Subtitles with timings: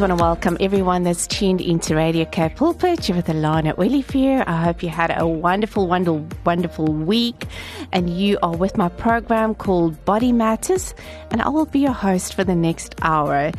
[0.00, 3.06] want to welcome everyone that's tuned into Radio K Pulpit.
[3.06, 4.42] You're with Alana Olivier.
[4.46, 7.46] I hope you had a wonderful, wonderful, wonderful week.
[7.92, 10.94] And you are with my program called Body Matters.
[11.30, 13.52] And I will be your host for the next hour.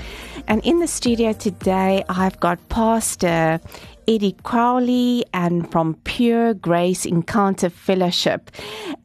[0.48, 3.60] And in the studio today, I've got Pastor
[4.08, 8.50] Eddie Crowley and from Pure Grace Encounter Fellowship.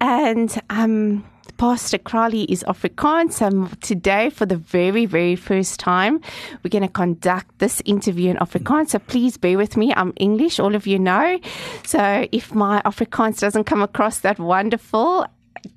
[0.00, 1.22] And um
[1.56, 3.40] Pastor Crowley is Afrikaans.
[3.40, 6.20] And today, for the very, very first time,
[6.62, 8.90] we're going to conduct this interview in Afrikaans.
[8.90, 9.92] So please bear with me.
[9.94, 11.38] I'm English, all of you know.
[11.84, 15.26] So if my Afrikaans doesn't come across that wonderful,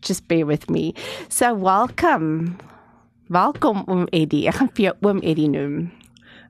[0.02, 0.94] just bear with me.
[1.30, 2.58] So welcome.
[3.30, 4.48] Welkom oom Eddie.
[4.50, 5.99] Ek gaan vir Eddie noem.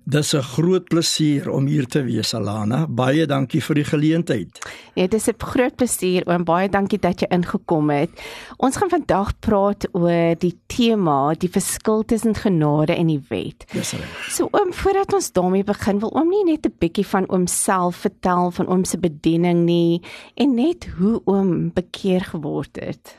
[0.10, 2.88] Dis 'n groot plesier om hier te wees, Alana.
[2.88, 4.50] Baie dankie vir die geleentheid.
[4.96, 6.44] Ja, dis 'n groot plesier oom.
[6.44, 8.10] Baie dankie dat jy ingekom het.
[8.58, 13.66] Ons gaan vandag praat oor die tema, die verskil tussen genade en die wet.
[13.72, 14.28] Dis reg.
[14.30, 17.96] So oom, voordat ons daarmee begin, wil oom nie net 'n bietjie van oom self
[17.96, 20.02] vertel van oom se bediening nie
[20.36, 23.16] en net hoe oom bekeer geword het.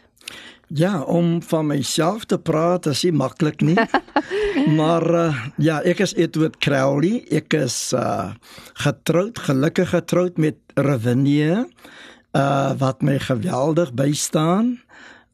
[0.74, 3.78] Ja, om van myself te praat is nie maklik nie.
[4.78, 7.24] maar uh, ja, ek is Edward Crowley.
[7.26, 8.30] Ek is uh
[8.78, 11.64] getroud, gelukkig getroud met Ravinia
[12.38, 14.76] uh wat my geweldig bystaan.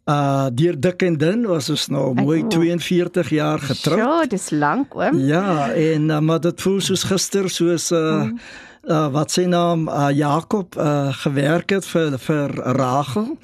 [0.08, 4.00] Uh deur dik en dun was ons nou mooi 42 jaar getroud.
[4.00, 5.20] Ja, dis lank oom.
[5.20, 9.88] Ja, en uh, maar dit voel soos gister soos uh mm uh, wat sy naam
[9.88, 13.36] uh, Jakob uh, gewerk het vir vir Rachel.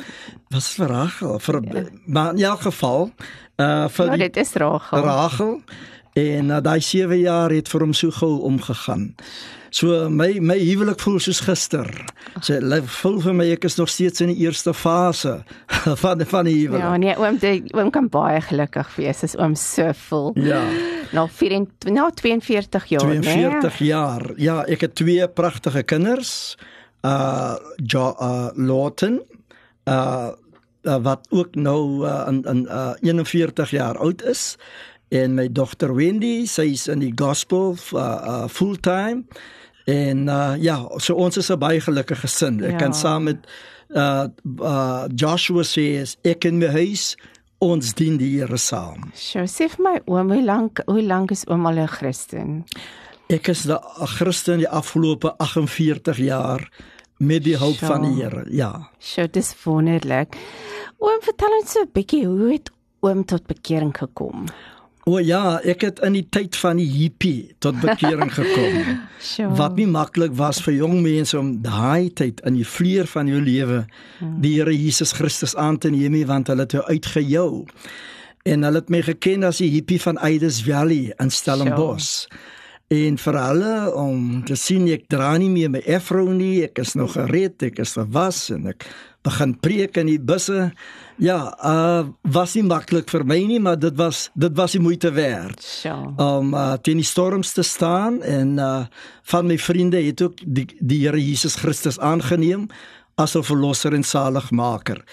[0.53, 1.39] Wat is vir Rachel?
[1.39, 1.85] Vir ja.
[2.07, 3.11] maar in elk geval
[3.57, 5.05] uh vir ja, dit is Rachel.
[5.07, 5.61] Rachel
[6.13, 9.15] en uh, daai 7 jaar het vir hom so gou omgegaan.
[9.73, 11.89] So my my huwelik voel soos gister.
[12.45, 12.59] Sy
[12.99, 15.39] voel vir my ek is nog steeds in die eerste fase
[16.03, 16.85] van van die huwelik.
[16.85, 20.29] Ja, nee, oom, die, oom kan baie gelukkig wees as oom so voel.
[20.37, 20.61] Ja.
[21.17, 23.89] Nou 24 nou 42 jaar, 42 nee?
[23.89, 24.29] jaar.
[24.37, 26.59] Ja, ek het twee pragtige kinders.
[27.01, 29.23] Uh jo, uh Lawton
[29.89, 30.37] uh
[30.83, 34.57] Uh, wat ook nou uh, in in uh, 41 jaar oud is
[35.15, 39.23] en my dogter Wendy sy is in die gospel uh, uh, fulltime
[39.85, 42.63] En uh ja, so ons is 'n baie gelukkige gesin.
[42.65, 42.77] Ek ja.
[42.77, 43.47] kan saam met
[43.91, 44.27] uh
[44.61, 47.17] uh Joshua sê ek in my huis
[47.59, 49.13] ons dien die Here saam.
[49.15, 52.65] Sjoe, sê vir my oom, hoe lank hoe lank is oom al 'n Christen?
[53.29, 56.69] Ek is 'n Christen die afgelope 48 jaar
[57.19, 57.89] met die hulp Sjoe.
[57.89, 58.45] van die Here.
[58.51, 58.91] Ja.
[58.99, 60.37] Sjoe, dis wonderlik.
[60.99, 62.71] Oom, vertel ons so 'n bietjie hoe het
[63.01, 64.47] oom tot bekering gekom?
[65.11, 69.01] O ja, ek het in die tyd van die hippie tot bekering gekom.
[69.19, 69.51] sure.
[69.59, 73.41] Wat nie maklik was vir jong mense om daai tyd in die vleuer van jou
[73.43, 73.83] lewe
[74.21, 74.39] hmm.
[74.45, 77.67] die Here Jesus Christus aan te neem, want hulle het jou uitgejou.
[78.47, 82.27] En hulle het my geken as die hippie van Aides Valley in Stellenbosch.
[82.27, 82.62] Sure.
[82.93, 86.93] En vir hulle om te sien ek dra nie meer my afro nie, ek is
[86.99, 88.85] nog gereed, ek is gewas en ek
[89.25, 90.73] begin preek in die busse.
[91.23, 95.13] Ja, uh was nie maklik vir my nie, maar dit was dit was die moeite
[95.15, 95.63] werd.
[95.87, 95.97] Ja.
[96.21, 98.85] Om uh teen die storms te staan en uh
[99.31, 102.69] van my vriende het ook die die Here Jesus Christus aangeneem
[103.15, 105.05] as 'n verlosser en saligmaker.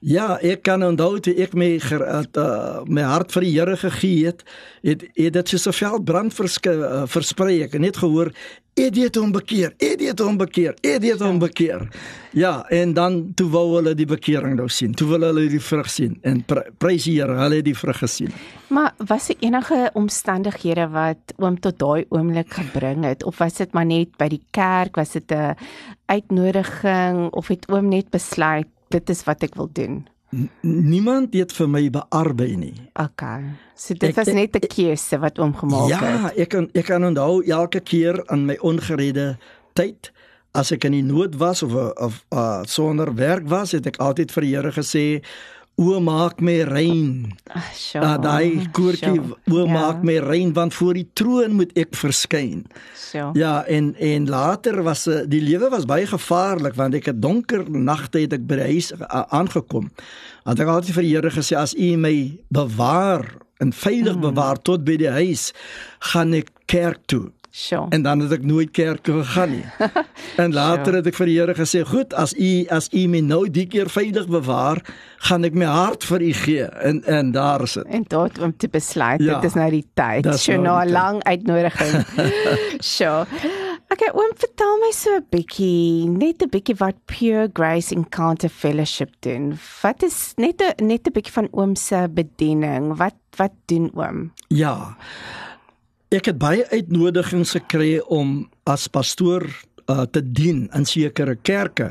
[0.00, 2.02] Ja, ek kan onthou toe ek my ger,
[2.36, 4.42] uh, my hart vir die Here gegee het,
[4.82, 6.32] het, het dit so 'n veldbrand
[6.66, 7.62] uh, versprei.
[7.62, 8.32] Ek het net gehoor
[8.76, 9.70] Eddie het hom bekeer.
[9.80, 10.74] Eddie het hom bekeer.
[10.84, 11.86] Eddie het hom bekeer.
[12.36, 14.92] Ja, en dan toe wou hulle die bekering nou sien.
[14.92, 16.42] Toe wil hulle die vrug sien en
[16.76, 18.34] prys die Here, hulle het die vrug gesien.
[18.68, 23.72] Maar was daar enige omstandighede wat oom tot daai oomblik gebring het of was dit
[23.72, 25.56] maar net by die kerk, was dit 'n
[26.12, 30.04] uitnodiging of het oom net besluit dit is wat ek wil doen?
[30.60, 32.74] Niemand het vir my bearbei nie.
[32.92, 33.54] Okay.
[33.74, 36.20] So dit ek, was net 'n keuse wat oom gemaak ja, het.
[36.20, 39.38] Ja, ek kan ek kan onthou elke keer aan my ongeredde
[39.72, 40.12] tyd
[40.56, 44.32] as ek in die nood was of of uh, sonder werk was, het ek altyd
[44.32, 45.04] vir die Here gesê
[45.76, 47.34] O maak my rein.
[47.52, 48.00] Ag, sure.
[48.00, 49.66] Ah, daai koortjie o ja.
[49.68, 52.62] maak my rein want voor die troon moet ek verskyn.
[52.96, 53.28] So.
[53.36, 57.68] Ja, en en later was eh, die lewe was baie gevaarlik want ek het donker
[57.68, 59.90] nagte het ek by die huis aangekom.
[60.48, 62.16] Want ek het altyd vir die Here gesê as U my
[62.48, 63.28] bewaar
[63.60, 64.24] en veilig mm.
[64.30, 65.50] bewaar tot by die huis,
[66.12, 67.26] gaan ek kerk toe.
[67.56, 67.86] Sure.
[67.88, 69.64] En dan het ek nooit kerk toe gegaan nie.
[70.42, 70.96] en later Sure.
[70.96, 73.88] het ek vir die Here gesê, "Goed, as u as u my nou die keer
[73.88, 74.82] veilig bewaar,
[75.24, 77.86] gaan ek my hart vir u gee." En en daar is dit.
[77.88, 80.28] En tot om te besluit, Ja, dit is nou die tyd.
[80.38, 82.04] So nou na 'n lang uitnodiging.
[82.96, 83.24] sure.
[83.88, 89.10] Okay, oom, vertel my so 'n bietjie, net 'n bietjie wat Pure Grace Encounter Fellowship
[89.20, 89.56] doen.
[89.82, 92.96] Wat is net 'n net 'n bietjie van oom se bediening?
[92.96, 94.32] Wat wat doen oom?
[94.48, 94.96] Ja.
[96.14, 99.42] Ek het baie uitnodigings gekry om as pastoor
[99.90, 101.90] uh, te dien in sekere kerke.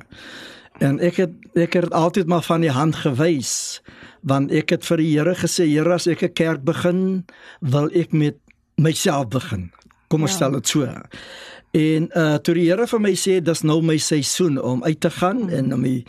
[0.83, 3.81] En ek het ek het altyd maar van die hand gewys
[4.25, 7.25] want ek het vir die Here gesê Here as ek 'n kerk begin
[7.61, 8.35] wil ek met
[8.77, 9.71] myself begin.
[10.09, 10.35] Kom ons Ja.
[10.35, 10.83] stel dit so.
[11.73, 15.09] En uh toe die Here vir my sê dis nou my seisoen om uit te
[15.09, 16.05] gaan en om die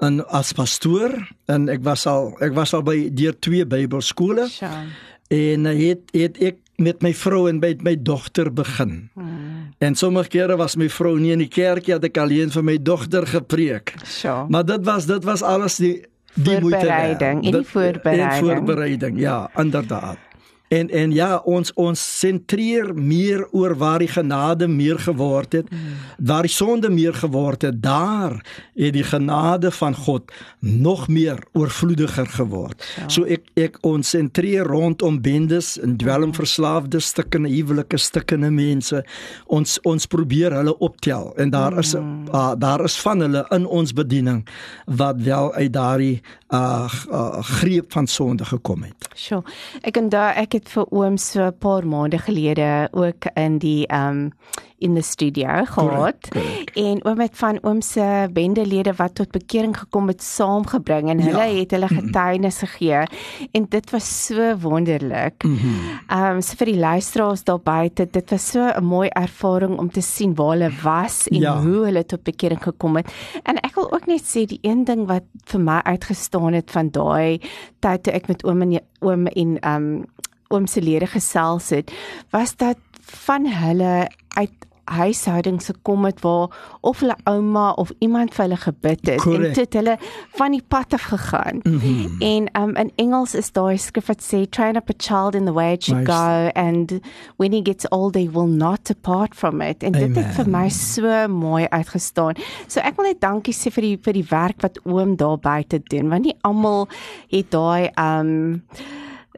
[0.00, 4.86] en as pastoor en ek was al ek was al by deur twee Bybelskole Sure.
[5.30, 9.10] en uh, het het ek met my vrou en met my dogter begin.
[9.14, 9.72] Hmm.
[9.78, 12.64] En sommige kere was my vrou nie in die kerk nie, het ek alleen vir
[12.64, 13.94] my dogter gepreek.
[14.04, 14.46] Sure.
[14.48, 15.94] Maar dit was dit was alles die
[16.34, 16.58] die.
[16.60, 18.30] Voorbereiding, en die voorbereiding.
[18.30, 20.29] En voorbereiding, ja, inderdaad.
[20.70, 25.78] En en ja, ons ons sentreer meer oor waar die genade meer geword het, Hmm.
[26.18, 28.38] waar die sonde meer geword het, daar
[28.74, 32.84] het die genade van God nog meer oorvloediger geword.
[32.96, 33.08] Ja.
[33.08, 39.04] So ek ek ons sentreer rondom bendes en dwelmverslaafde stukkende huwelike stukkende mense.
[39.46, 42.28] Ons ons probeer hulle optel en daar is Hmm.
[42.32, 44.46] uh, daar is van hulle in ons bediening
[44.86, 49.08] wat wel uit daardie uh, uh greep van sonde gekom het.
[49.14, 49.42] Sure.
[49.82, 54.30] Ek onthou ek het vir oom so 'n paar maande gelede ook in die um
[54.80, 56.28] in die studio gehad.
[56.30, 56.76] correct.
[56.76, 61.44] En oom het van oom se bendelede wat tot bekering gekom het saamgebring en hulle
[61.52, 61.58] Ja.
[61.60, 63.02] het hulle getuienis gegee
[63.52, 65.44] en dit was so wonderlik.
[65.44, 65.68] Mhm.
[66.10, 70.00] Um so vir die luisteraars daar buite, dit was so 'n mooi ervaring om te
[70.00, 71.60] sien waar hulle was en Ja.
[71.60, 73.12] hoe hulle tot bekering gekom het.
[73.44, 76.88] En ek wil ook net sê die een ding wat vir my uitgestaan het van
[76.90, 77.40] daai
[77.80, 80.04] tyd toe ek met oom en oom en um
[80.50, 81.92] oom se lede gesels het,
[82.34, 82.78] was dat
[83.26, 84.52] van hulle uit
[84.90, 86.50] huishoudings gekom het waar
[86.80, 89.44] of hulle ouma of iemand vir hulle gebid het Correct.
[89.46, 89.94] en toe het hulle
[90.38, 91.60] van die pad af gegaan.
[91.62, 92.16] Mm -hmm.
[92.18, 95.44] En um in Engels is daar 'n skrif wat sê train up a child in
[95.44, 96.18] the way it should Nice.
[96.18, 97.00] go and
[97.36, 99.82] when he gets old they will not depart from it.
[99.82, 100.32] En dit het Amen.
[100.32, 102.34] vir my so mooi uitgestaan.
[102.66, 105.80] So ek wil net dankie sê vir die vir die werk wat oom daar buite
[105.82, 106.88] doen want nie almal
[107.28, 108.62] het daai um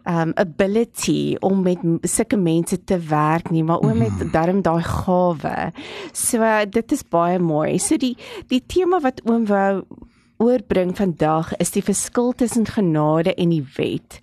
[0.09, 5.73] um ability om met sulke mense te werk nie, maar oom het darm daai gawe.
[6.13, 7.79] So uh, dit is baie mooi.
[7.79, 8.17] So die
[8.51, 9.85] die tema wat oom wou
[10.43, 14.19] oorbring vandag is die verskil tussen genade en die wet.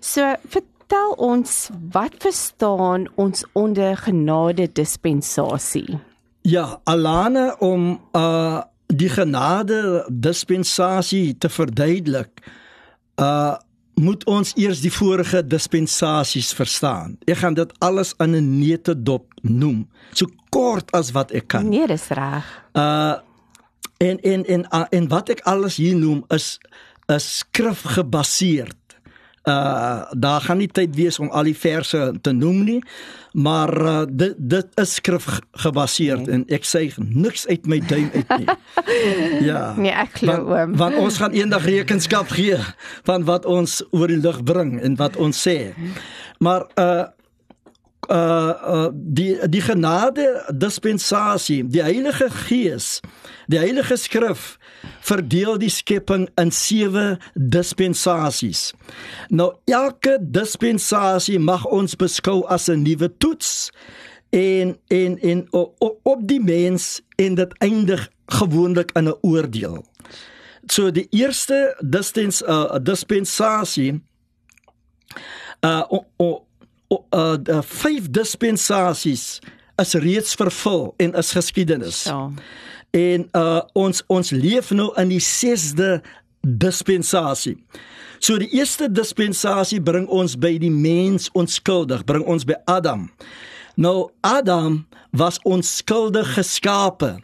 [0.00, 6.00] So vertel ons wat verstaan ons onder genade dispensasie?
[6.48, 12.40] Ja, Alana om uh die genade dispensasie te verduidelik.
[13.20, 13.56] Uh
[13.98, 17.16] moet ons eers die vorige dispensasies verstaan.
[17.26, 21.68] Ek gaan dit alles in 'n neutedop noem, so kort as wat ek kan.
[21.68, 22.44] Nee, dis reg.
[22.72, 23.16] Uh
[23.98, 26.58] en en en uh, en wat ek alles hier noem is
[27.06, 28.76] is skrif gebaseerd.
[29.48, 32.78] Uh daar gaan nie tyd wees om al die verse te noem nie,
[33.32, 36.34] maar uh, dit dit is skrif ge- gebaseerd Nee.
[36.34, 38.48] en ek sê niks uit my duim uit nie.
[39.50, 39.74] ja.
[39.76, 40.76] Nee, ek glo Want, oom.
[40.76, 42.58] want ons gaan eendag rekenskap gee
[43.08, 45.72] van wat ons oor die lig bring en wat ons sê.
[46.44, 47.06] Maar uh
[48.08, 53.00] uh, uh die die genade dispensasie, die Heilige Gees,
[53.46, 54.58] die Heilige Skrif
[55.00, 58.72] verdeel die skepping in sewe dispensasies.
[59.28, 63.70] Nou elke dispensasie mag ons beskou as 'n nuwe toets
[64.30, 69.84] en en en o- o- op die mens en dit eindig gewoonlik in 'n oordeel.
[70.66, 74.02] So die eerste distens uh, dispensasie
[75.60, 76.47] uh o, o,
[76.88, 79.38] o, uh die vyf dispensasies
[79.78, 82.02] is reeds vervul en is geskiedenis.
[82.08, 82.32] So.
[82.96, 85.98] En uh ons ons leef nou in die 6de
[86.40, 87.56] dispensasie.
[88.18, 93.06] So die eerste dispensasie bring ons by die mens onskuldig, bring ons by Adam.
[93.78, 97.18] Nou Adam was onskuldig geskape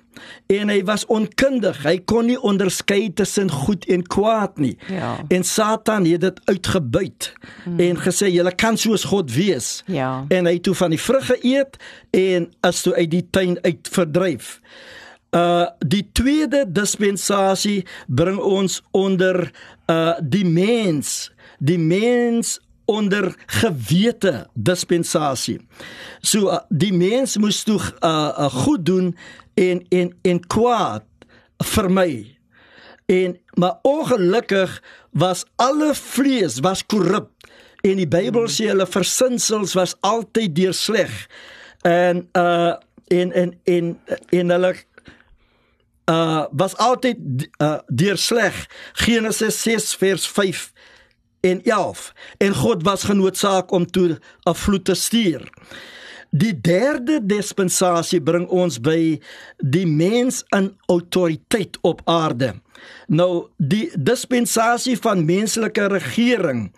[0.47, 1.83] en hy was onkundig.
[1.85, 4.75] Hy kon nie onderskei tussen goed en kwaad nie.
[4.89, 5.17] Ja.
[5.29, 7.33] En Satan het dit uitgebuit
[7.65, 7.81] hmm.
[7.81, 9.83] en gesê jy kan soos God wees.
[9.87, 10.25] Ja.
[10.29, 11.79] En hy het toe van die vrug geëet
[12.15, 14.59] en is toe uit die tuin uit verdryf.
[15.35, 19.51] Uh die tweede dispensasie bring ons onder
[19.91, 25.61] uh die mens, die mens onder gewete dispensasie.
[26.21, 29.17] So uh, die mens moes toe uh, uh, goed doen
[29.55, 31.05] en en en kwaad
[31.65, 32.37] vermy.
[33.07, 37.31] En maar ongelukkig was alle vlees was korrup
[37.85, 41.13] en die Bybel sê hulle versinsels was altyd deur sleg.
[41.85, 42.75] En uh
[43.13, 43.91] en en en
[44.33, 44.75] en hulle
[46.11, 48.57] uh was altyd uh deur sleg.
[49.05, 50.73] Genesis 6 vers 5
[51.45, 52.13] en 11.
[52.39, 55.49] En God was genoodsaak om toe 'n vloed te stuur.
[56.31, 59.21] Die derde dispensasie bring ons by
[59.59, 62.55] die mens in autoriteit op aarde.
[63.07, 66.73] Nou die dispensasie van menslike regering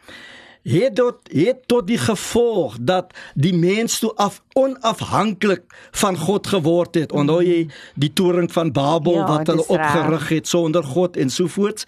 [0.67, 6.95] het tot het tot die gevolg dat die mens toe af onafhanklik van God geword
[6.95, 7.13] het.
[7.13, 11.47] Onthou jy die toring van Babel ja, wat hulle opgerig het sonder God en so
[11.47, 11.87] voort.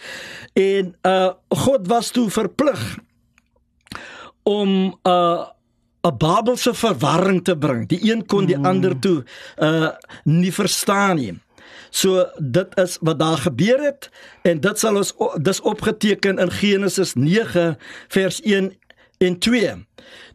[0.52, 2.98] En uh God was toe verplig
[4.42, 5.46] om uh
[6.02, 7.88] 'n Babelse verwarring te bring.
[7.88, 8.64] Die een kon die hmm.
[8.64, 9.24] ander toe
[9.58, 9.90] uh
[10.24, 11.38] nie verstaan nie.
[11.90, 14.10] So dit is wat daar gebeur het
[14.42, 17.76] en dit sal ons dis opgeteken in Genesis 9
[18.08, 18.72] vers 1
[19.18, 19.74] en 2.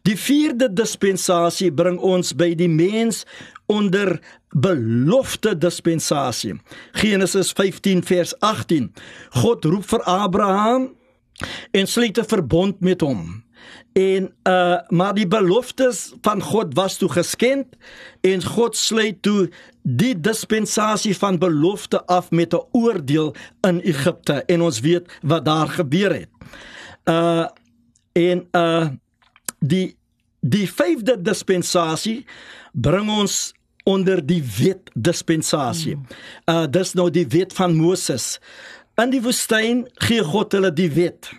[0.02, 3.24] Die vierde dispensasie bring ons by die mens
[3.66, 4.18] onder
[4.54, 6.58] belofte dispensasie.
[6.92, 8.90] Genesis 15 vers 18.
[9.40, 10.92] God roep vir Abraham
[11.72, 13.43] en sluit 'n verbond met hom.
[13.94, 17.76] En uh maar die beloftes van God was toe geskend
[18.20, 19.50] en God sluit toe
[19.82, 25.68] die dispensasie van belofte af met 'n oordeel in Egipte en ons weet wat daar
[25.68, 26.28] gebeur het.
[27.04, 27.46] Uh
[28.12, 28.88] en uh
[29.58, 29.96] die
[30.40, 32.26] die vyfde dispensasie
[32.72, 35.98] bring ons onder die wet dispensasie.
[36.44, 38.40] Uh dis nou die wet van Moses.
[38.94, 41.30] In die woestyn gee God hulle die wet.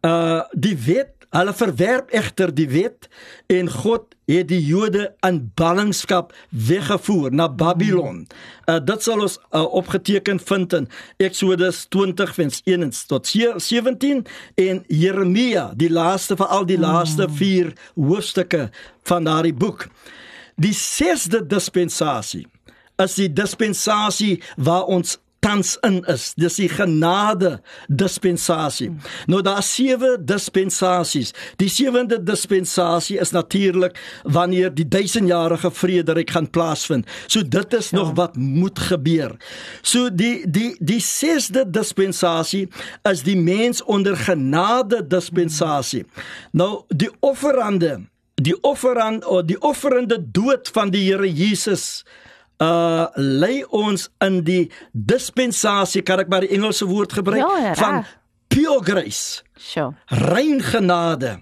[0.00, 3.08] Uh die wet Hulle verwerp egter die wet
[3.52, 8.22] en God het die Jode in ballingskap weggevoer na Babylon.
[8.64, 10.88] Uh, dit sal ons uh, opgeteken vind in
[11.20, 14.24] Eksodus 20 vers 1 tot 17
[14.64, 18.70] en Jeremia, die laaste van al die laaste 4 hoofstukke
[19.08, 19.88] van daardie boek.
[20.56, 22.46] Die sesde dispensasie
[22.98, 26.32] is die dispensasie waar ons tans in is.
[26.38, 28.90] Dis die genade dispensasie.
[29.30, 31.32] Nou daar sewe dispensasies.
[31.60, 37.06] Die sewende dispensasie is natuurlik wanneer die duisendjarige vrederyk gaan plaasvind.
[37.26, 37.98] So dit is ja.
[38.00, 39.36] nog wat moet gebeur.
[39.82, 42.66] So die die die sesde dispensasie
[43.08, 46.04] is die mens onder genade dispensasie.
[46.52, 47.98] Nou die offerande
[48.38, 52.04] die offerand of die offerende dood van die Here Jesus
[52.58, 58.04] uh lei ons in die dispensasie kan ek maar die Engelse woord gebruik ja, van
[58.50, 59.42] pure grace.
[59.54, 59.94] Sure.
[60.06, 61.38] Rein genade.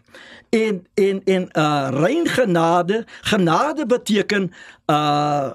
[0.50, 4.52] En en en uh rein genade, genade beteken
[4.86, 5.52] uh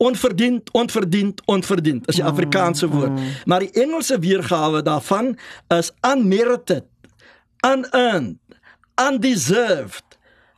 [0.00, 2.08] onverdiend, onverdiend, onverdiend.
[2.08, 3.10] Is die mm, Afrikaanse woord.
[3.10, 3.32] Mm.
[3.44, 6.84] Maar die Engelse weergawe daarvan is unmerited,
[7.66, 8.38] unearned,
[8.96, 10.04] undeserved.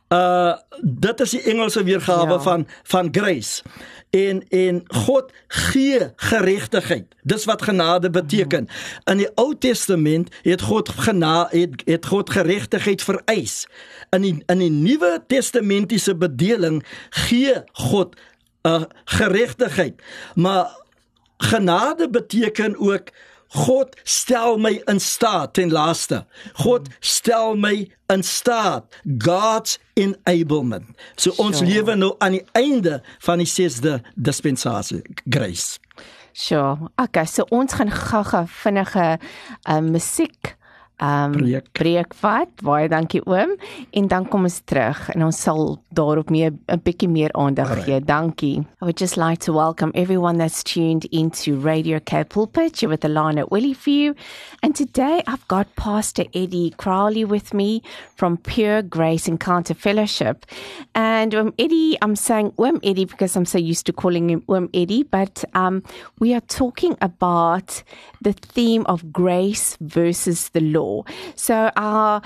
[0.07, 2.39] Uh dit is die Engelse weergawe ja.
[2.39, 3.61] van van grace
[4.13, 7.05] en en God gee geregtigheid.
[7.21, 8.67] Dis wat genade beteken.
[9.03, 13.67] In die Ou Testament het God genade het, het God geregtigheid vereis.
[14.09, 18.15] In die in die Nuwe Testamentiese bedeling gee God
[18.61, 20.01] 'n uh, geregtigheid.
[20.35, 20.69] Maar
[21.37, 23.09] genade beteken ook
[23.53, 26.23] God stel my in staat ten laaste.
[26.63, 28.89] God stel my in staat.
[29.17, 30.95] God's enablement.
[31.15, 31.69] So ons sure.
[31.69, 35.79] lewe nou aan die einde van die sesde dispensasie, grace.
[36.33, 36.89] Sjoe.
[36.97, 39.05] Okay, so ons gaan gou-gou vinnige
[39.69, 40.55] uh, musiek
[40.99, 41.33] um,
[41.73, 42.49] breek vat.
[42.63, 43.55] Baie dankie oom.
[43.91, 47.99] En dan kom ons terug en ons sal daarop meer 'n bietjie meer aandag gee.
[47.99, 48.59] Dankie.
[48.81, 53.09] I would just like to welcome everyone that's tuned into Radio Cape Pulpit with the
[53.09, 54.13] line at Willie View.
[54.61, 57.81] And today I've got Pastor Eddie Crowley with me
[58.15, 60.45] from Pure Grace Encounter Fellowship.
[60.93, 64.69] And um, Eddie, I'm saying um Eddie because I'm so used to calling him um
[64.73, 65.83] Eddie, but um
[66.19, 67.83] we are talking about
[68.21, 70.82] the theme of grace versus the law.
[71.35, 72.21] So our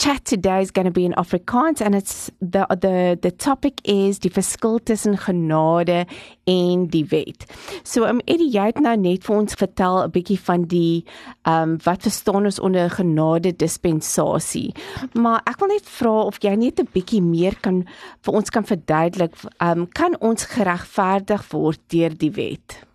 [0.00, 4.18] chat today is going to be in Afrikaans and it's the the the topic is
[4.18, 6.06] die verskil tussen genade
[6.46, 7.44] en die wet.
[7.84, 11.04] So um Eddie jy het nou net vir ons vertel 'n bietjie van die
[11.44, 14.72] um wat verstaan ons onder genade dispensasie.
[15.12, 17.84] Maar ek wil net vra of jy net 'n bietjie meer kan
[18.24, 22.86] vir ons kan verduidelik um kan ons geregverdig word deur die wet?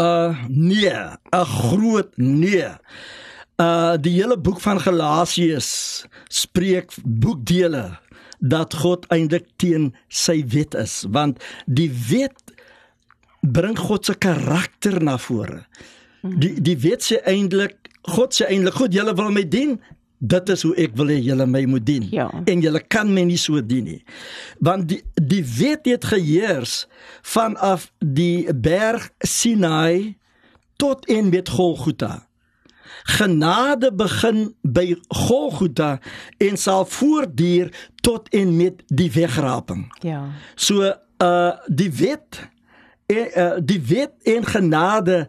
[0.00, 0.96] Uh nee,
[1.28, 2.72] 'n groot nee.
[3.60, 7.98] Uh die hele boek van Galasiërs spreek boekdele
[8.38, 12.38] dat God eintlik teen sy wet is want die wet
[13.42, 15.64] bring God se karakter na vore.
[16.22, 19.76] Die die wet sê eintlik God sê eintlik goed julle wil my dien
[20.22, 22.28] dit is hoe ek wil hê julle my moet dien Ja.
[22.46, 24.02] en julle kan my nie so dien nie
[24.60, 26.86] want die die wet het geheers
[27.26, 30.14] vanaf die berg Sinai
[30.78, 32.20] tot en met Golgotha
[33.02, 35.98] genade begin by Golgotha
[36.38, 40.24] en sal voortduur tot en met die wegraping Ja.
[40.54, 40.92] So
[41.22, 42.48] uh die wet
[43.06, 45.28] en uh, die wet en genade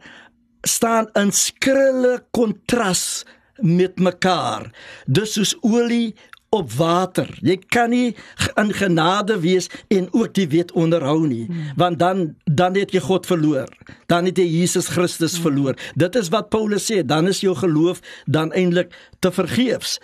[0.61, 3.25] staan in skrille kontras
[3.55, 4.71] met mekaar.
[5.05, 6.15] Dis soos olie
[6.53, 7.29] op water.
[7.41, 8.13] Jy kan nie
[8.61, 11.47] in genade wees en ook die wet onderhou nie,
[11.79, 13.69] want dan dan het jy God verloor.
[14.11, 15.77] Dan het jy Jesus Christus verloor.
[15.97, 19.97] Dit is wat Paulus sê, dan is jou geloof dan eintlik te vergeefs.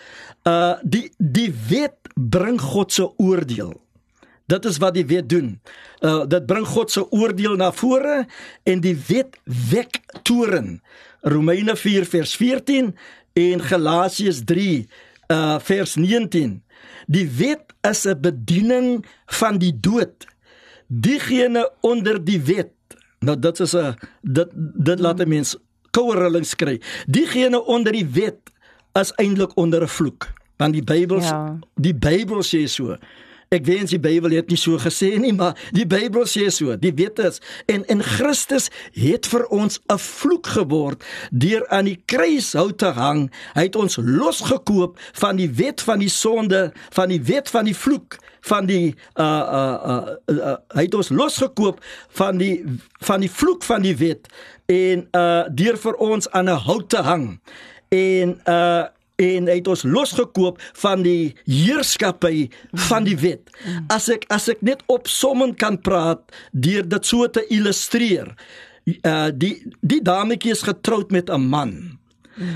[0.48, 3.76] Uh die die wet bring God se oordeel.
[4.50, 5.60] Dit is wat die wet doen.
[6.02, 8.26] Uh dit bring God se oordeel na vore
[8.64, 10.80] en die wet wek toren.
[11.22, 12.96] Romeine 4 vers 14
[13.34, 14.88] en Galasiërs 3
[15.32, 16.64] uh vers 19.
[17.08, 20.26] Die wet is 'n bediening van die dood.
[20.88, 22.72] Diegene onder die wet.
[23.20, 25.56] Nou dit is 'n dit dit laat 'n mens
[25.92, 26.82] koue rillings kry.
[27.08, 28.40] Diegene onder die wet
[28.94, 30.28] is eintlik onder 'n vloek.
[30.58, 31.60] Want die Bybel Ja.
[31.76, 32.98] die Bybel sê so.
[33.50, 36.76] Ek wens die Bybel het nie so gesê nie, maar die Bybel sê so.
[36.78, 41.02] Die wet is en en Christus het vir ons 'n vloek geword
[41.34, 43.32] deur aan die kruishout te hang.
[43.56, 47.74] Hy het ons losgekoop van die wet van die sonde, van die wet van die
[47.76, 52.64] vloek, van die uh uh uh, uh hy het ons losgekoop van die
[53.02, 54.30] van die vloek van die wet
[54.66, 57.42] en uh deur vir ons aan 'n hout te hang.
[57.90, 58.86] En uh
[59.20, 62.48] en hy het ons losgekoop van die heerskappy
[62.88, 63.52] van die wet.
[63.92, 68.34] As ek as ek net opsommend kan praat deur dit so te illustreer.
[69.04, 72.00] Uh die die dametjie is getroud met 'n man.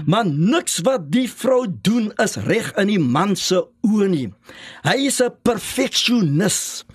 [0.06, 4.30] Maar niks wat die vrou doen is reg in die man se oë nie.
[4.84, 6.86] Hy is 'n perfeksionis.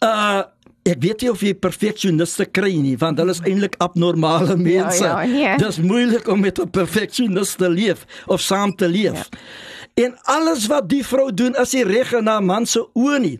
[0.00, 0.42] Uh
[0.88, 5.04] ek weet nie of jy perfeksioniste kry nie, want hulle is eintlik abnormale mense.
[5.04, 5.56] ja, nee.
[5.62, 9.28] Dis moeilik om met 'n perfeksionis te leef of saam te leef.
[9.28, 10.04] Ja.
[10.04, 13.38] En alles wat die vrou doen is nie reg in haar man se oë nie.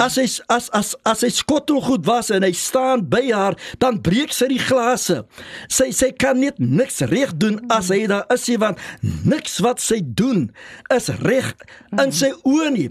[0.00, 4.32] As hy as as as hy skottelgoed was en hy staan by haar, dan breek
[4.32, 5.24] sy die glase.
[5.68, 8.78] Sy sy kan net niks reg doen as hy daar is nie want
[9.24, 10.50] niks wat sy doen
[10.94, 11.52] is reg
[12.00, 12.88] in sy oë nie.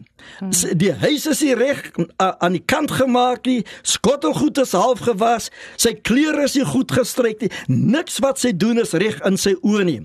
[0.52, 3.64] Sy- Die huis is nie reg aan die kant gemaak nie.
[3.84, 5.50] Skottelgoed is half gewas.
[5.78, 7.52] Sy klere is nie goed gestryk nie.
[7.68, 10.02] Niks wat sy doen is reg in sy oë nie.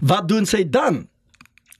[0.00, 1.06] Wat doen sy dan?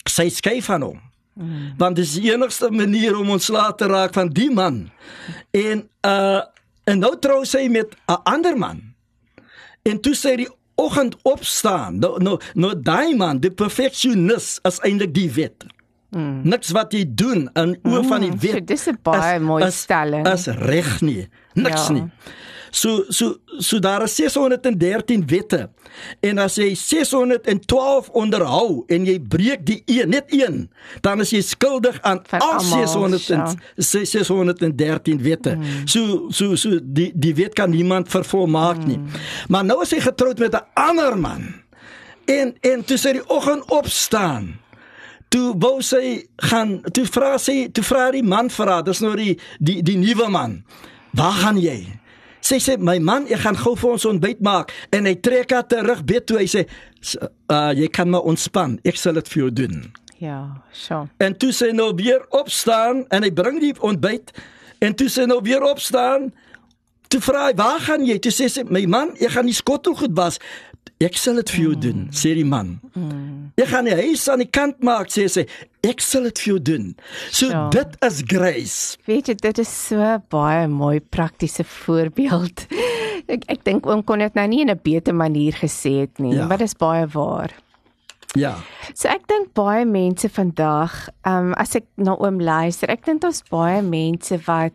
[0.09, 1.01] Sy skei van hom.
[1.35, 1.73] Mm.
[1.79, 4.91] Want dis die enigste manier om ontslae te raak van die man.
[5.51, 6.41] En uh
[6.85, 8.81] en nou trou sy met 'n ander man.
[9.83, 15.15] En toe sy die oggend opstaan, nou nou nou daai man, die perfeksionis is eintlik
[15.15, 15.65] die wet.
[16.11, 16.41] Mm.
[16.45, 18.67] Niks wat jy doen in oë van die Mm, so wet.
[18.67, 20.27] dis 'n baie is- mooi stelling.
[20.29, 21.29] Is reg nie.
[21.55, 21.93] Niks Ja.
[21.93, 22.11] nie.
[22.73, 25.71] So so so daar is 613 wette.
[26.21, 30.71] En as jy 612 onderhou en jy breek die een, net een,
[31.05, 33.53] dan is jy skuldig aan Van al almal, 600 en, ja.
[33.77, 35.55] 613 wette.
[35.57, 35.85] Mm.
[35.85, 38.89] So so so die die wet kan niemand vervolmaak mm.
[38.89, 39.21] nie.
[39.53, 41.53] Maar nou is hy getroud met 'n ander man.
[42.25, 44.55] En en toe sy die oggend opstaan.
[45.29, 49.17] Toe wou sy gaan, toe vra sy, toe vra die man vir haar, dis nou
[49.17, 50.63] die die die nuwe man.
[51.13, 52.01] Waar gaan jy?
[52.43, 55.67] Sy sê my man, ek gaan gou vir ons ontbyt maak en hy trek haar
[55.71, 56.65] terug bed toe hy sê
[57.01, 57.17] "S-
[57.49, 59.93] uh, jy kan maar ontspan, ek sal dit vir jou doen.
[60.19, 61.09] Ja, so.
[61.19, 64.31] En toe sy nou weer opstaan en hy bring die ontbyt
[64.81, 66.33] en toe sy nou weer opstaan,
[67.09, 70.17] toe vra hy, "Waar gaan jy?" Toe sê sy, "My man, ek gaan die skottelgoed
[70.17, 70.39] was.
[71.03, 72.81] Ek sal dit vir jou doen," sê die man.
[73.59, 75.47] Ek gaan die huis aan die kant maak, sê sy.
[75.83, 76.97] Ek sal dit vir jou doen.
[77.31, 77.69] So Ja.
[77.71, 78.97] dit is grace.
[79.07, 82.67] Weet jy, dit is so baie mooi praktiese voorbeeld.
[83.29, 86.35] Ek ek dink oom kon dit nou nie in 'n beter manier gesê het nie,
[86.35, 86.47] Ja.
[86.47, 87.51] maar dit is baie waar.
[88.35, 88.57] Ja.
[88.95, 93.21] So ek dink baie mense vandag, ehm um, as ek na oom luister, ek dink
[93.21, 94.73] daar's baie mense wat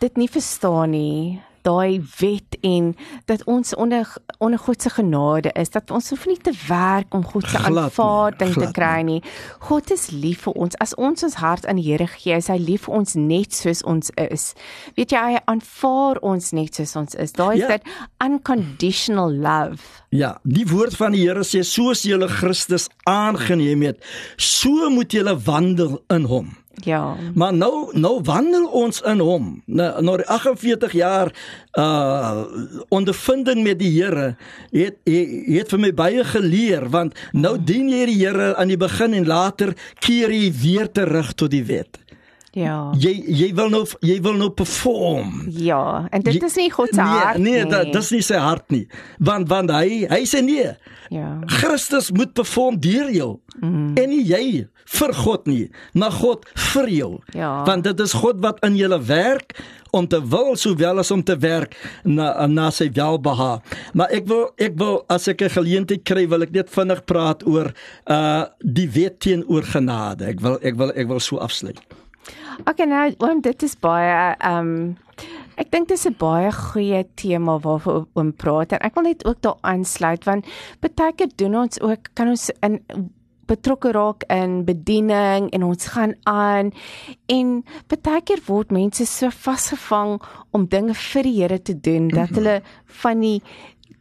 [0.00, 1.40] dit nie verstaan nie.
[1.62, 2.94] Daai wet en
[3.26, 4.06] dat ons onder
[4.38, 8.54] onder God se genade is dat ons hoef nie te werk om God se aanvaarding
[8.54, 9.22] te kry nie.
[9.58, 10.76] God is lief vir ons.
[10.78, 13.82] As ons ons hart aan die Here gee, is hy lief vir ons net soos
[13.82, 14.52] ons is.
[14.96, 17.32] Weet jy, hy aanvaar ons net soos ons is.
[17.32, 17.68] Daai is Ja.
[17.68, 17.82] dat
[18.24, 19.82] unconditional love.
[20.10, 24.04] Ja, die woord van die Here sê soos julle Christus aangeneem het,
[24.36, 26.54] so moet julle wandel in hom.
[26.84, 27.16] Ja.
[27.34, 29.62] Maar nou nou wandel ons in hom.
[29.66, 31.32] Na na die 48 jaar
[31.78, 32.44] uh
[32.88, 34.36] ondervinding met die Here
[34.70, 38.80] het het, het vir my baie geleer want nou dien jy die Here aan die
[38.80, 41.98] begin en later keer jy weer terug tot die wet.
[42.52, 42.92] Ja.
[42.96, 45.46] Jy jy wil nou jy wil nou perform.
[45.50, 47.62] Ja, en dit Jy- is nie God se hart nee, nie.
[47.62, 48.86] Nee, dat dis nie sy hart nie.
[49.18, 50.72] Want want hy hy sê nee.
[51.12, 51.38] Ja.
[51.46, 53.38] Christus moet perform deur jou.
[53.60, 53.94] Mm.
[53.96, 57.10] En nie jy vir God nie, maar God vir jou.
[57.36, 57.64] Ja.
[57.68, 59.52] Want dit is God wat in julle werk
[59.92, 63.60] om te wil sowel as om te werk na na sy welbehaag.
[63.92, 67.46] Maar ek wil ek wil as ek 'n geleentheid kry wil ek net vinnig praat
[67.46, 67.72] oor
[68.06, 70.24] uh die wet teenoor genade.
[70.24, 71.80] Ek wil ek wil ek wil so afsluit.
[72.66, 74.96] Okay, nou, oom, dit is baie um
[75.58, 79.40] ek dink dis 'n baie goeie tema waaroor oom praat en ek wil net ook
[79.42, 80.46] daar aansluit want
[80.80, 82.78] baie keer doen ons ook kan ons in
[83.48, 86.70] betrokke raak in bediening en ons gaan aan
[87.26, 90.18] en baie keer word mense so vasgevang
[90.52, 92.60] om dinge vir die Here te doen dat hulle
[93.02, 93.42] van die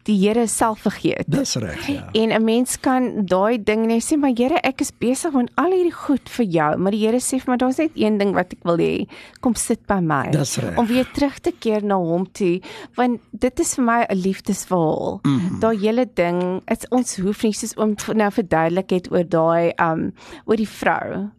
[0.07, 1.27] die Here self vergeet.
[1.31, 2.07] Dis reg, ja.
[2.13, 5.71] En 'n mens kan daai ding net sê, maar Here, ek is besig met al
[5.71, 8.53] hierdie goed vir jou, maar die Here sê vir my daar's net een ding wat
[8.53, 9.07] ek wil hê,
[9.41, 10.31] kom sit by my.
[10.31, 10.77] Dis reg.
[10.77, 12.61] Om weer terug te keer na hom toe,
[12.95, 15.19] want dit is vir my 'n liefdesverhaal.
[15.23, 15.39] Mm.
[15.39, 15.59] -hmm.
[15.59, 20.13] Daai hele ding, dit ons hoef nie soos oom nou verduidelik het oor daai um
[20.45, 21.29] oor die vrou.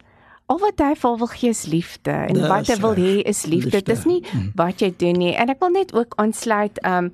[0.48, 3.42] Al wat hy vir wil gee is liefde en Dis wat hy wil hê is
[3.44, 3.68] liefde.
[3.68, 3.82] Liefde.
[3.84, 4.22] Dit is nie
[4.56, 5.34] wat jy doen nie.
[5.36, 7.10] En ek wil net ook aansluit um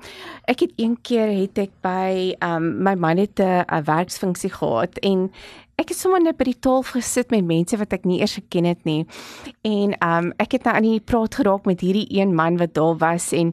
[0.51, 5.33] ek het een keer het ek by um my man het 'n werksfunksie gehad en
[5.81, 8.69] ek het sommer net by die tafel gesit met mense wat ek nie eers geken
[8.69, 9.07] het nie.
[9.67, 12.97] En um ek het nou aan die praat geraak met hierdie een man wat daar
[13.01, 13.53] was en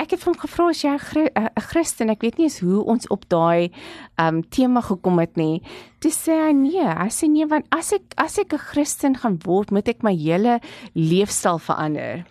[0.00, 3.06] ek het hom gevra as jy Chri- 'n Christen, ek weet nie eens hoe ons
[3.08, 3.70] op daai
[4.18, 5.62] um tema gekom het nie.
[6.00, 9.38] Toe sê hy nee, hy sê nee want as ek as ek 'n Christen gaan
[9.44, 10.60] word, moet ek my hele
[10.94, 12.24] leefstyl verander.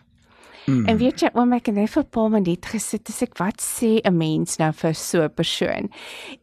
[0.70, 0.86] Mm.
[0.86, 3.62] En weet jy, oom ek het net vir 'n paar minute gesit en ek wat
[3.62, 5.90] sê 'n mens nou vir so 'n persoon?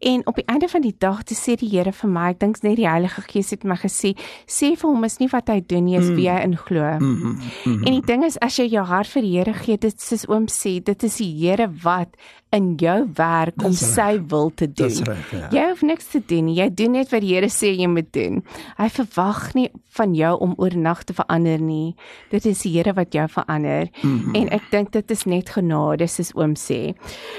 [0.01, 2.63] En op die einde van die dag te sê die Here vir my, ek dink
[2.63, 5.85] net die Heilige Gees het my gesê, sê vir hom is nie wat hy doen
[5.85, 6.99] nie, is wie hy in glo.
[6.99, 7.85] Mm -hmm.
[7.85, 10.47] En die ding is as jy jou hart vir die Here gee, dit soos oom
[10.47, 12.09] sê, dit is die Here wat
[12.57, 14.95] in jou werk om Dis sy wil te doen.
[15.09, 15.49] Reg, ja.
[15.53, 16.49] Jy hoef niks te doen.
[16.55, 18.41] Jy doen net wat die Here sê jy moet doen.
[18.79, 19.67] Hy verwag nie
[19.99, 21.95] van jou om oornag te verander nie.
[22.33, 23.91] Dit is die Here wat jou verander.
[24.03, 24.35] Mm -hmm.
[24.41, 26.95] En ek dink dit is net genade soos oom sê.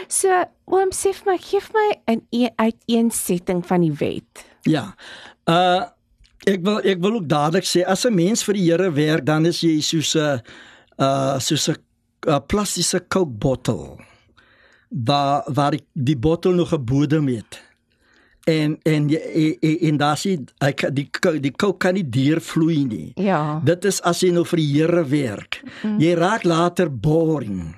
[0.08, 4.45] So oom sê vir my, gee vir my 'n e uiteensetting van die wet.
[4.62, 4.95] Ja.
[5.45, 5.86] Uh
[6.47, 9.45] ek wil ek wil ook dadelik sê as 'n mens vir die Here werk, dan
[9.45, 10.41] is jy soos 'n
[10.99, 11.75] uh soos 'n
[12.27, 13.99] uh, plastiese Coke bottel.
[14.89, 17.62] Waar waar die, bottel nog 'n bodem het.
[18.43, 21.10] En en en, en, daar sien ek die
[21.41, 23.12] die Coke kan nie deurvloei nie.
[23.15, 23.62] Ja.
[23.63, 25.62] Dit is as jy nou vir die Here werk.
[26.00, 27.76] Jy raak later boring.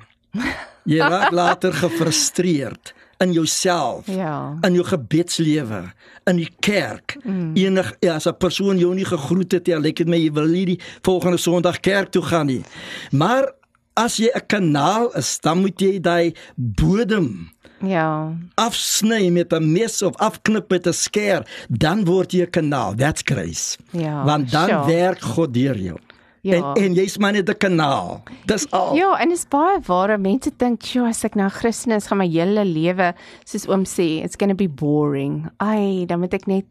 [0.85, 4.57] Jy raak later gefrustreerd in jouself Ja.
[4.61, 5.91] in jou gebedslewe,
[6.23, 7.17] in die kerk.
[7.23, 7.55] Mm.
[7.55, 10.47] Enig ja, as 'n persoon jou nie gegroet het, ja, lyk dit my jy wil
[10.47, 12.63] nie die volgende Sondag kerk toe gaan nie.
[13.11, 13.51] Maar
[13.99, 17.49] as jy 'n kanaal is, dan moet jy daai bodem
[17.81, 18.33] Ja.
[18.55, 22.95] afsny met 'n mes of afknip met 'n skeer, dan word jy 'n kanaal.
[22.95, 23.77] That's grace.
[23.91, 24.85] Ja, Want dan sure.
[24.85, 25.97] werk God deur jou.
[26.41, 26.55] Ja.
[26.75, 28.23] En en jy's maar net 'n kanaal.
[28.45, 28.95] Dis al.
[28.95, 30.19] Ja, en is baie waar.
[30.19, 34.23] Mense dink, "Sjoe, as ek nou Christen is, gaan my hele lewe, soos oom sê,
[34.23, 36.65] it's going to be boring." Ai, dan moet ek net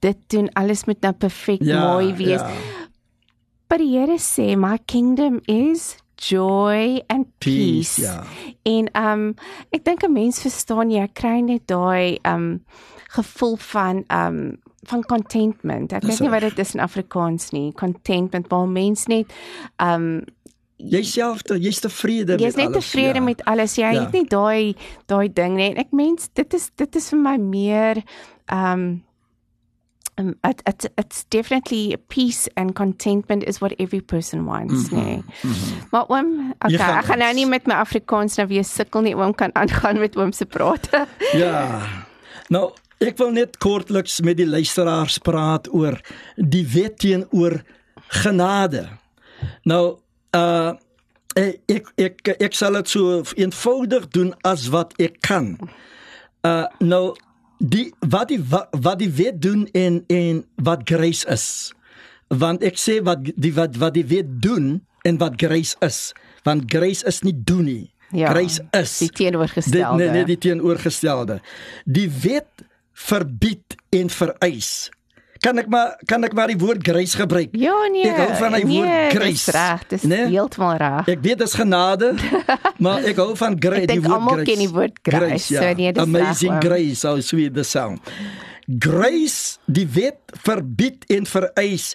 [0.00, 0.48] dit doen.
[0.54, 2.40] Alles moet nou perfek Ja, mooi wees.
[2.40, 2.50] ja.
[3.68, 8.24] Maar die Here sê, "My kingdom is joy and peace." Peace, ja.
[8.62, 9.34] En um
[9.70, 12.64] ek dink 'n mens verstaan jy kry net daai um
[13.08, 14.56] gevoel van um
[14.88, 15.92] van contentment.
[15.92, 17.72] Ek weet nie wat dit is in Afrikaans nie.
[17.72, 19.32] Contentment waar mens net
[19.82, 20.24] um
[20.78, 23.24] Jyself, jy's tevrede met Jy's net alles, tevrede ja.
[23.24, 23.74] met alles.
[23.74, 24.00] Jy Ja.
[24.04, 24.76] het nie daai
[25.06, 25.70] daai ding nie.
[25.70, 28.02] En ek mens dit is dit is vir my meer
[28.52, 29.02] um
[30.18, 35.04] um it, it's it's definitely peace and contentment is what every person wants, mm -hmm.
[35.04, 35.16] nee.
[35.16, 35.88] Mm -hmm.
[35.90, 39.16] Maar oom, okay, gaan ek gaan nou nie met my Afrikaans nou weer sukkel nie.
[39.16, 40.88] Oom kan aangaan met oom se praat.
[41.32, 41.80] Ja.
[42.48, 46.00] Nou, ek wil net kortliks met die luisteraars praat oor
[46.36, 47.62] die wet teenoor
[48.08, 48.88] genade.
[49.62, 49.98] Nou,
[50.34, 50.72] uh
[51.68, 55.58] ek ek, ek sal dit so eenvoudig doen as wat ek kan.
[56.42, 57.14] Uh nou
[57.58, 61.72] die wat die wat, wat die wet doen en en wat grace is.
[62.28, 66.12] Want ek sê wat die wat wat die wet doen en wat grace is.
[66.46, 67.86] Want grace is nie doen nie.
[68.10, 69.98] Ja, grace is die teenoorgestelde.
[69.98, 71.40] Die, nee, nee, die teenoorgestelde.
[71.84, 72.64] Die wet
[72.98, 74.88] verbied en vereis.
[75.40, 77.48] Kan ek maar kan ek maar die woord grace gebruik?
[77.52, 78.08] Ja nee.
[78.10, 79.44] Ek hou van die nee, woord grace.
[79.46, 80.26] Dis reg, dis Nee?
[80.32, 81.08] heeltemal reg.
[81.14, 82.14] Ek weet dit is genade,
[82.84, 84.50] maar ek hou van grace, Ek die woord almal grace.
[84.50, 85.60] ken die woord grace, ja.
[85.62, 88.00] so nee, dis Amazing reg, grace, how sweet the sound.
[88.68, 91.94] Grace, die wet verbied en vereis.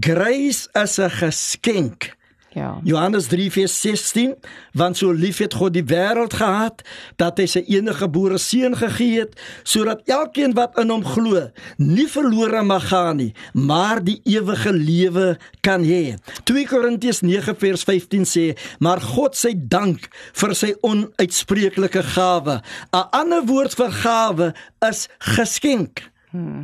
[0.00, 2.14] Grace is 'n geskenk.
[2.54, 2.78] Ja.
[2.86, 4.34] Johannes 3 vers 16
[4.72, 6.84] want so lief het God die wêreld gehad
[7.18, 9.34] dat hy sy enige gebore seun gegee het
[9.66, 11.48] sodat elkeen wat in hom glo
[11.82, 15.34] nie verlore mag gaan nie maar die ewige lewe
[15.66, 16.14] kan hê.
[16.46, 18.46] 2 Korintiërs 9 vers 15 sê
[18.78, 20.06] maar God sy dank
[20.38, 22.60] vir sy onuitspreeklike gawe.
[22.94, 24.52] 'n ander woord vir gawe
[24.90, 26.06] is geskenk.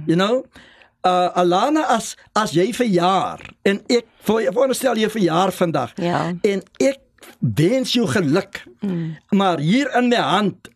[0.07, 0.45] You know
[1.07, 6.35] uh Alana as as jy verjaar en ek veronderstel jy verjaar vandag Ja.
[6.43, 6.99] en ek
[7.41, 8.65] wens jou geluk.
[8.81, 9.17] Mm.
[9.31, 10.69] Maar hier in my hand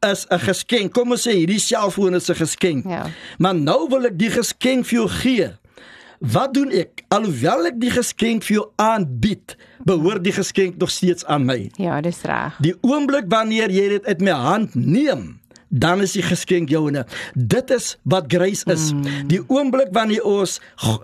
[0.00, 0.92] is 'n geskenk.
[0.92, 2.84] Kom ons sê hierdie selfoon is 'n geskenk.
[2.88, 3.06] Ja.
[3.38, 5.50] Maar nou wil ek die geskenk vir jou gee.
[6.20, 7.02] Wat doen ek?
[7.08, 11.70] Alhoewel ek die geskenk vir jou aanbied, behoort die geskenk nog steeds aan my.
[11.76, 12.56] Ja, dis reg.
[12.60, 15.40] Die oomblik wanneer jy dit uit my hand neem,
[15.72, 17.06] dan is die geskenk joune.
[17.32, 18.90] Dit is wat grace is.
[18.92, 19.28] Mm.
[19.30, 20.58] Die oomblik wanneer ons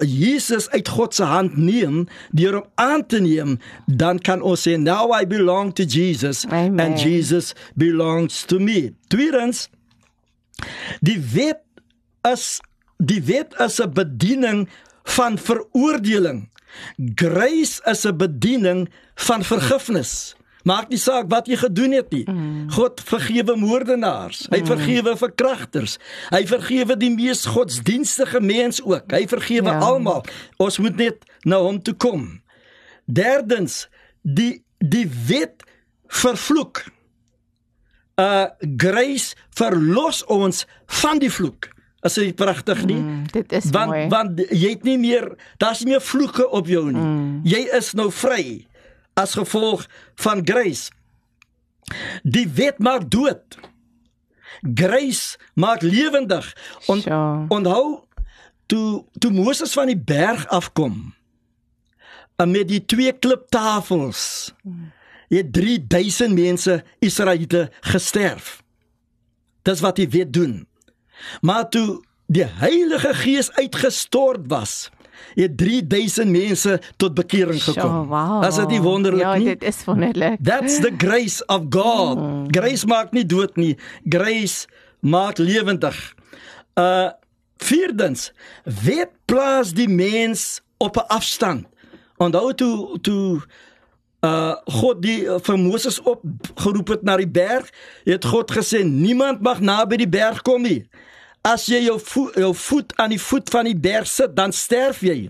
[0.04, 2.04] Jesus uit God se hand neem,
[2.36, 6.80] deur hom aan te neem, dan kan ons sê now I belong to Jesus Amen.
[6.84, 8.92] and Jesus belongs to me.
[9.08, 9.68] Tweedens,
[11.00, 11.64] die wet
[12.28, 12.58] is
[12.98, 14.68] die wet is 'n bediening
[15.04, 16.50] van veroordeling.
[17.14, 20.36] Grace is 'n bediening van vergifnis.
[20.68, 22.24] Maak nie saak wat jy gedoen het nie.
[22.28, 22.66] Mm.
[22.76, 24.44] God vergewe moordenaars.
[24.52, 25.96] Hy vergewe verkragters.
[26.34, 29.08] Hy vergewe die mees godsdienstige mens ook.
[29.14, 29.78] Hy vergewe Ja.
[29.88, 30.24] almal.
[30.58, 32.26] Ons moet net na hom toe kom.
[33.06, 33.86] Derdens,
[34.22, 35.64] die die wet
[36.08, 36.84] vervloek.
[38.18, 40.66] Uh grace verlos ons
[41.00, 41.68] van die vloek.
[42.06, 42.98] Is dit pragtig nie?
[42.98, 44.08] Mm, dit is want mooi.
[44.08, 47.02] want jy het nie meer daar's nie meer vloeke op jou nie.
[47.02, 47.40] Mm.
[47.46, 48.66] Jy is nou vry
[49.18, 50.90] as gevolg van grace.
[52.22, 53.58] Die wet maak dood.
[54.74, 56.52] Grace maak lewendig.
[56.86, 57.44] On, Sure.
[57.48, 58.04] onthou
[58.66, 61.14] toe toe Moses van die berg afkom
[62.46, 64.52] met die twee kliptafels
[65.28, 68.62] het 3000 mense Israeliete gesterf.
[69.62, 70.68] Dis wat die wet doen.
[71.40, 74.90] Maar toe die Heilige Gees uitgestort was,
[75.34, 77.90] het 3000 mense tot bekering gekom.
[77.90, 78.44] Sure, wow.
[78.44, 79.44] Is dit nie wonderlik ja, nie?
[79.44, 80.38] dit is wonderlik.
[80.42, 82.18] That's the grace of God.
[82.50, 83.76] Grace maak nie dood nie.
[84.08, 84.66] Grace
[85.00, 86.14] maak lewendig.
[86.74, 87.10] Uh
[87.58, 88.30] vierdens,
[88.62, 91.66] wet plaas die mens op 'n afstand.
[92.16, 93.42] Onthou toe toe
[94.20, 97.70] uh God die uh, vir Moses opgeroep het na die berg,
[98.04, 100.88] het God gesê niemand mag naby die berg kom nie.
[101.48, 105.00] As jy jou voet, jou voet aan die voet van die berg sit, dan sterf
[105.06, 105.28] jy.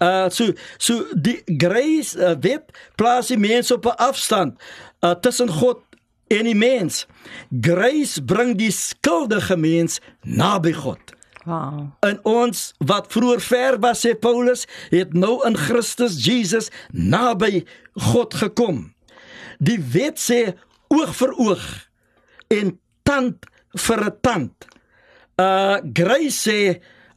[0.00, 4.56] Uh so so die grace uh, wet plaas die mens op 'n afstand
[5.04, 5.82] uh, tussen God
[6.26, 7.06] en die mens.
[7.60, 11.00] Grace bring die skuldige mens naby God.
[11.44, 11.90] Wow.
[12.00, 18.34] En ons wat vroeër ver was sê Paulus, het nou in Christus Jesus naby God
[18.34, 18.92] gekom.
[19.58, 20.54] Die wet sê
[20.88, 21.64] oog vir oog
[22.48, 24.54] en tand vir 'n tand.
[25.40, 26.58] Uh grace sê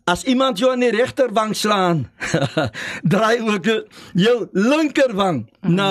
[0.04, 2.04] as iemand jou aan die regterwang slaan,
[3.12, 3.68] draai ook
[4.20, 5.90] jou linkerwang na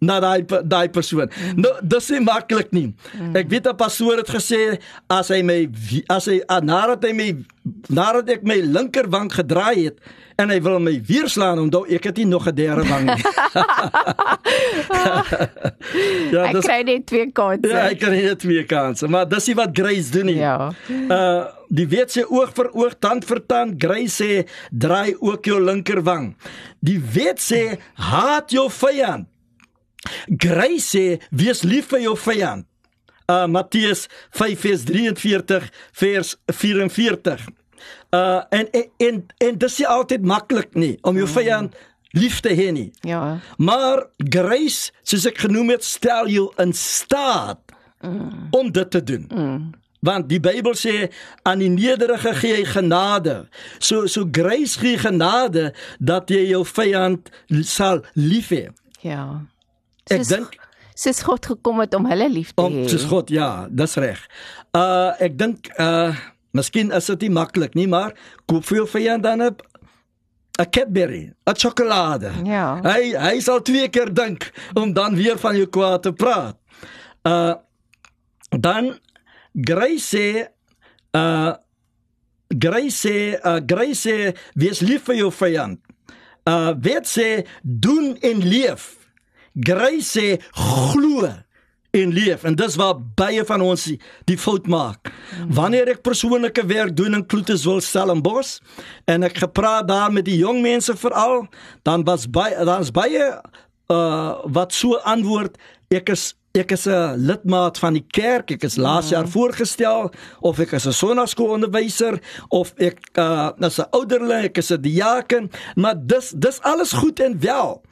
[0.00, 1.30] na daai daai persoon.
[1.56, 2.94] Nou dis nie maklik nie.
[3.34, 4.78] Ek weet 'n pastoor het gesê
[5.10, 5.68] as hy my
[6.08, 7.44] as hy ah, nadat hy my
[7.88, 9.98] nadat ek my linkerwang gedraai het
[10.38, 13.18] en hy wil my weer slaan onthou ek het nie nog 'n derde wang nie.
[16.32, 17.68] ja, Ek kry net twee kansse.
[17.68, 20.38] Ja, ek kan nie net twee kansse, maar dis nie wat grace doen nie.
[20.38, 20.70] Ja.
[20.88, 25.58] Uh die wet sê oog vir oog, tand vir tand, grace sê draai ook jou
[25.60, 26.30] linkerwang.
[26.80, 29.26] Die wet sê haat jou vyand.
[30.26, 32.66] Grace sê wees lief vir jou vyand.
[33.28, 37.48] Uh Matteus 5 vers 43 vers 44.
[38.10, 41.76] Uh en en en, en dis nie altyd maklik nie om jou vyand
[42.16, 42.90] lief te hê nie.
[43.06, 43.38] Ja.
[43.56, 47.60] Maar grace, soos ek genoem het, stel jou in staat
[48.00, 48.48] mm.
[48.56, 49.28] om dit te doen.
[49.28, 49.60] Mm.
[50.06, 51.08] Want die Bybel sê
[51.48, 53.36] aan die nederige gee hy genade.
[53.78, 57.30] So so grace gee genade dat jy jou vyand
[57.66, 58.68] sal lief hê.
[59.02, 59.42] Ja.
[60.10, 60.58] Ek dink
[60.98, 62.88] Soos God gekom het om hulle lief te om hê.
[62.90, 64.18] soos God, ja, dis reg.
[64.74, 66.10] Uh ek dink uh
[66.56, 68.16] miskien is dit nie maklik nie, maar
[68.50, 69.54] koop vir jou vyand dan 'n
[70.58, 72.32] 'n Cadbury, 'n sjokolade.
[72.44, 72.80] Ja.
[72.82, 76.56] Hy hy sal twee keer dink om dan weer van jou kwaad te praat.
[77.22, 77.54] Uh
[78.50, 78.98] dan
[79.54, 80.48] Grace sê
[81.14, 81.54] uh
[82.58, 85.78] Grace sê uh Grace sê wees lief vir jou vyand.
[86.42, 88.97] Uh wet sê doen en leef.
[89.60, 91.26] Grace sê glo
[91.90, 93.86] en leef en dis waar baie van ons
[94.28, 95.10] die, fout maak.
[95.48, 98.58] Wanneer ek persoonlike werk doen in Kloeteswil Stellenbosch
[99.08, 101.46] en ek gepraat daar met die jong mense veral,
[101.88, 103.32] dan was baie dan's baie
[103.88, 105.56] uh wat so antwoord
[105.88, 110.58] ek is ek is 'n lidmaat van die kerk, ek is laas jaar voorgestel of
[110.58, 115.94] ek is 'n sonnaskoolonderwyser of ek uh is 'n ouderling, ek is 'n diaken, maar
[115.96, 117.82] dis dis alles goed en wel.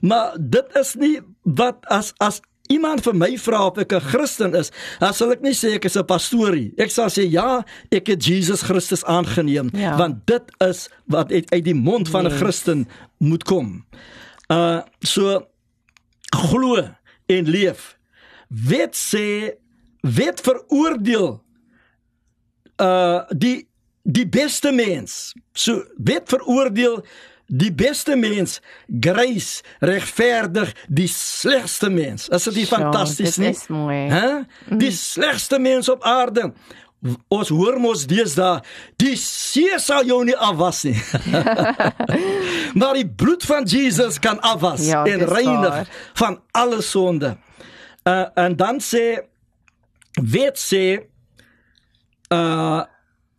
[0.00, 2.40] Maar dit is nie wat as as
[2.72, 4.70] iemand vir my vra of ek 'n Christen is,
[5.00, 6.72] dan sal ek nie sê ek is 'n pastoorie.
[6.78, 9.96] Ek sal sê ja, ek het Jesus Christus aangeneem, Ja.
[9.96, 12.40] want dit is wat uit, uit die mond van 'n Yes.
[12.40, 13.84] Christen moet kom.
[14.50, 15.46] Uh so
[16.36, 16.88] glo
[17.26, 17.96] en leef.
[18.48, 19.54] Wet sê
[20.00, 21.42] wet veroordeel
[22.80, 23.68] uh die
[24.02, 25.32] die beste mens.
[25.52, 27.04] So wet veroordeel
[27.46, 32.28] die beste mens, grace regverdig die slegste mens.
[32.28, 33.52] Is dit nie fantasties dit nie?
[33.52, 33.98] is mooi.
[34.10, 34.30] Hè?
[34.80, 36.52] Die slegste mens op aarde.
[37.28, 38.62] Ons hoor mos deesdae,
[38.96, 40.96] die see sal jou nie afwas nie.
[42.80, 45.90] maar die bloed van Jesus kan afwas Ja, en reinig waar.
[46.14, 47.34] van alle sonde.
[48.08, 49.20] Uh, en dan sê
[50.20, 50.84] wet sê
[52.32, 52.82] uh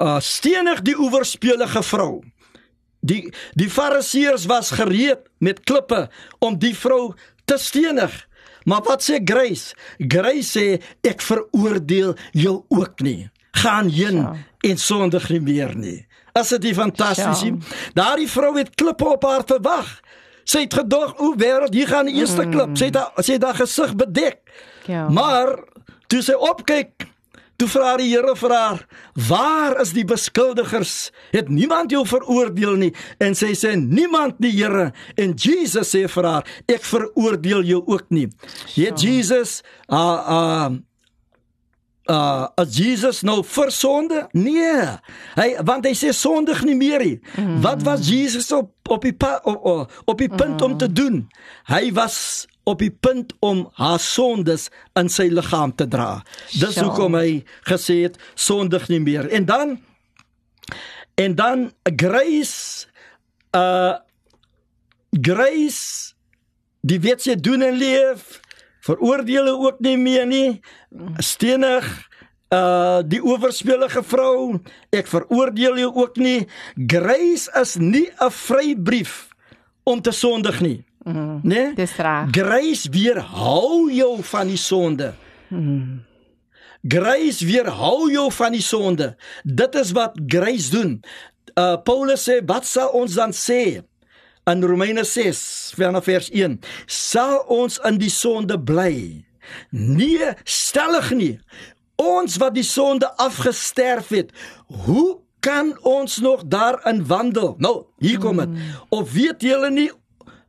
[0.03, 2.21] uh stenig die oewerspelige vrou.
[3.05, 6.07] Die die fariseërs was gereed met klippe
[6.39, 7.13] om die vrou
[7.45, 8.13] te stenig.
[8.65, 9.75] Maar wat sê Grace?
[9.97, 13.29] Grace sê ek veroordeel jou ook nie.
[13.61, 14.33] Gaan heen Ja.
[14.65, 16.05] en sondig nie meer nie.
[16.33, 17.49] Is dit fantasties Ja.
[17.51, 17.59] nie?
[17.93, 19.99] Daardie vrou het klippe op haar verwag.
[20.43, 22.77] Sy het gedog, o wêreld, hier gaan die eerste klip.
[22.77, 24.37] Sy het haar, sy het haar gesig bedek.
[24.85, 25.07] Ja.
[25.09, 25.63] Maar
[26.07, 27.07] toe sy opkyk,
[27.57, 28.87] toe vra die Here vir haar,
[29.27, 31.11] "Waar is die beskuldigers?
[31.31, 36.23] Het niemand jou veroordeel nie?" En sy sê, "Niemand nie, Here." En Jesus sê vir
[36.23, 38.27] haar, "Ek veroordeel jou ook nie."
[38.75, 40.69] Ja, Jesus, uh uh
[42.09, 44.27] uh as Jesus nou vir sonde?
[44.31, 44.99] Nee.
[45.35, 47.19] Hy want hy sê sondig nie meer nie.
[47.35, 47.61] Mm.
[47.61, 50.65] Wat was Jesus op op die pa, op, op die punt mm.
[50.65, 51.23] om te doen?
[51.65, 56.23] Hy was op die punt om haar sondes in sy liggaam te dra.
[56.51, 56.87] Dis Sjoe.
[56.87, 59.29] hoekom hy gesê het sondig nie meer.
[59.29, 59.77] En dan
[61.15, 62.87] en dan grace
[63.55, 63.95] uh
[65.21, 66.13] grace
[66.81, 68.41] die weet jy doen en leef
[68.85, 70.59] veroordeel ook nie meer nie
[71.23, 71.87] stenig
[72.53, 74.59] uh die owerspelige vrou
[74.91, 79.29] ek veroordeel jou ook nie grace is nie 'n vrybrief
[79.83, 82.33] om te sondig nie Mm, né dis reg.
[82.33, 85.13] grace weerhou jou van die sonde
[86.87, 89.15] Grace weerhou jou van die sonde.
[89.43, 90.99] Dit is wat grace doen.
[91.57, 93.81] Uh Paulus sê, wat sal ons dan sê?
[94.45, 99.25] In Romeine 6 vanaf vers 1, sal ons in die sonde bly?
[99.73, 101.33] Nee, stellig nie.
[101.97, 104.29] Ons wat die sonde afgesterf het,
[104.85, 107.55] hoe kan ons nog daarin wandel?
[107.57, 108.61] Nou, hier kom dit.
[108.93, 109.89] Of weet julle nie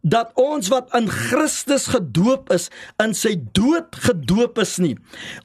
[0.07, 2.69] dat ons wat in Christus gedoop is,
[3.03, 4.95] in sy dood gedoop is nie.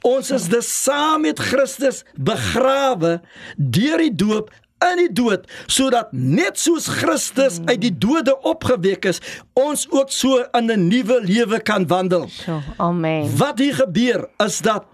[0.08, 3.20] Ons is dus saam met Christus begrawe
[3.58, 9.22] deur die doop in die dood sodat net soos Christus uit die dode opgewek is,
[9.58, 12.30] ons ook so in 'n nuwe lewe kan wandel.
[12.30, 13.30] So, amen.
[13.38, 14.86] Wat hier gebeur is dat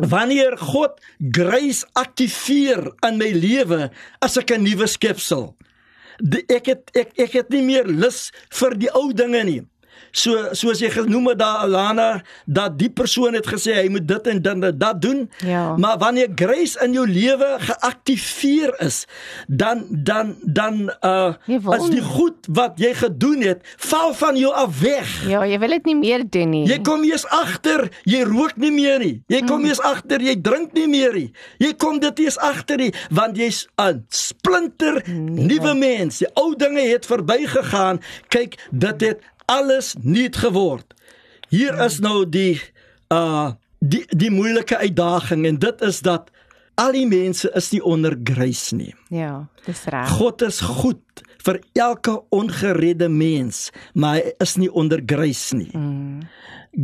[0.00, 1.00] wanneer God
[1.30, 5.54] grace aktiveer in my lewe, as ek 'n nuwe skepsel.
[6.48, 8.28] Ek het ek ek het nie meer lus
[8.60, 9.60] vir die ou dinge nie.
[10.10, 14.26] So soos jy genoem het daar Alana dat die persoon het gesê hy moet dit
[14.32, 15.30] en dit en dat doen.
[15.46, 15.76] Ja.
[15.76, 19.04] Maar wanneer grace in jou lewe geaktiveer is,
[19.46, 21.34] dan dan dan uh
[21.70, 25.08] as die goed wat jy gedoen het, val van jou af weg.
[25.28, 26.64] Ja, jy wil dit nie meer doen nie.
[26.68, 29.16] Jy kom eers agter, jy rook nie meer nie.
[29.30, 31.28] Jy kom eers agter, jy drink nie meer nie.
[31.62, 36.18] Jy kom dit eers agter nie, want jy's 'n splinter nuwe mens.
[36.18, 38.00] Die ou dinge het verbygegaan.
[38.28, 40.94] Kyk, dit het alles nuut geword.
[41.50, 42.60] Hier is nou die
[43.10, 46.28] uh die die moeilike uitdaging en dit is dat
[46.80, 48.92] al die mense is nie onder grace nie.
[49.08, 50.12] Ja, dis reg.
[50.20, 55.70] God is goed vir elke ongeredde mens, maar hy is nie onder grace nie.
[55.72, 56.20] Mm.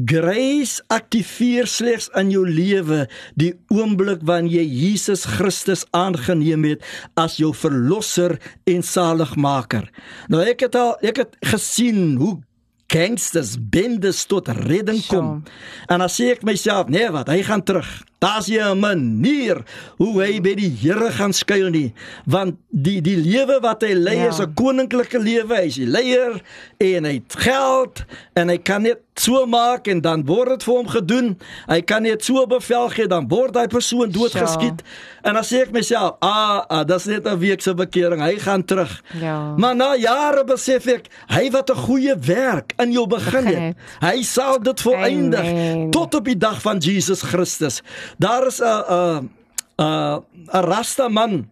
[0.09, 3.05] Grace aktiveer slegs in jou lewe
[3.39, 6.89] die oomblik wanneer jy Jesus Christus aangeneem het
[7.21, 8.35] as jou verlosser
[8.67, 9.87] en saligmaker.
[10.33, 12.39] Nou ek het al ek het gesien hoe
[12.87, 15.43] gangsters bendes tot redding kom.
[15.43, 15.87] Sure.
[15.87, 17.89] En dan sê ek myself, nee wat, hy gaan terug.
[18.23, 19.65] Daar's nie 'n manier
[19.99, 21.93] hoe hy by die Here gaan skuil nie,
[22.25, 24.29] want die die lewe wat hy lei ja.
[24.29, 25.55] is 'n koninklike lewe.
[25.55, 26.41] Hy's die leier
[26.79, 30.75] en hy het geld en hy kan net so maak en dan word dit vir
[30.75, 31.29] hom gedoen.
[31.67, 34.83] Hy kan net so bevel gee dan word daai persoon doodgeskiet.
[35.27, 38.21] En dan sê ek myself, ah, ah dis net 'n week se bekering.
[38.21, 39.03] Hy gaan terug.
[39.21, 39.55] Ja.
[39.57, 44.23] Maar na jare besef ek, hy wat 'n goeie werk in jou begin het, hy
[44.23, 47.83] sal dit volëindig tot op die dag van Jesus Christus.
[48.19, 49.31] Daar is 'n 'n
[49.79, 51.49] 'n 'n rasta man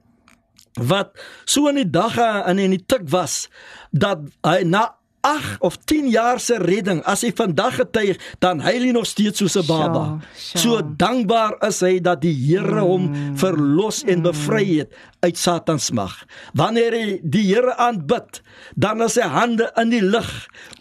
[0.81, 3.49] wat so in die dag en in die tik was
[3.91, 4.95] dat hy na
[5.25, 9.41] 8 of 10 jaar se redding as hy vandag getuig dan hy lê nog steeds
[9.41, 10.05] soos 'n baba.
[10.05, 10.63] Sure, sure.
[10.63, 13.37] So dankbaar is hy dat die Here hom mm.
[13.41, 14.93] verlos en bevry het
[15.25, 16.13] uit Satan se mag.
[16.53, 18.43] Wanneer hy die Here aanbid,
[18.77, 20.31] dan is sy hande in die lug,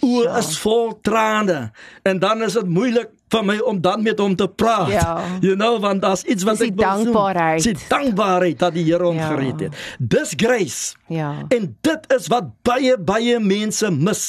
[0.04, 0.40] oë sure.
[0.40, 1.72] is vol trane
[2.04, 4.92] en dan is dit moeilik vir my om dan met hom te praat.
[4.94, 5.12] Ja.
[5.44, 7.64] You know, want daar's iets wat ek dankbaarheid.
[7.66, 9.32] Sy dankbaarheid dat die Here hom ja.
[9.34, 9.82] gered het.
[10.00, 10.96] Dis grace.
[11.12, 11.32] Ja.
[11.54, 14.24] En dit is wat baie baie mense mis.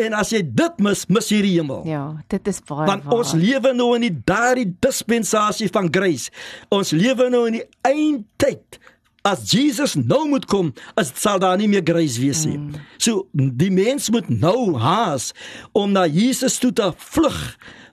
[0.00, 1.82] En as jy dit mis, mis jy die hemel.
[1.88, 3.18] Ja, dit is baie want waar.
[3.20, 6.32] ons lewe nou in die daardie dispensasie van grace.
[6.72, 8.80] Ons lewe nou in die eindtyd.
[9.22, 12.56] As Jesus nou moet kom, as sal daar nie meer grace wees nie.
[12.58, 12.80] Mm.
[12.98, 15.30] So die mens moet nou haas
[15.78, 17.38] om na Jesus toe te vlug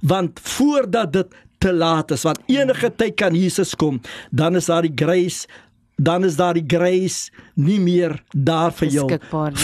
[0.01, 4.81] want voordat dit te laat is want enige tyd kan Jesus kom dan is daar
[4.81, 5.47] die grace
[5.99, 9.07] dan is daar die grace nie meer daar vir jou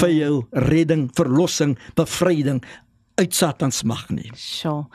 [0.01, 2.63] vir jou redding verlossing bevryding
[3.15, 4.31] uit Satan se mag nie.
[4.35, 4.85] Sjoe.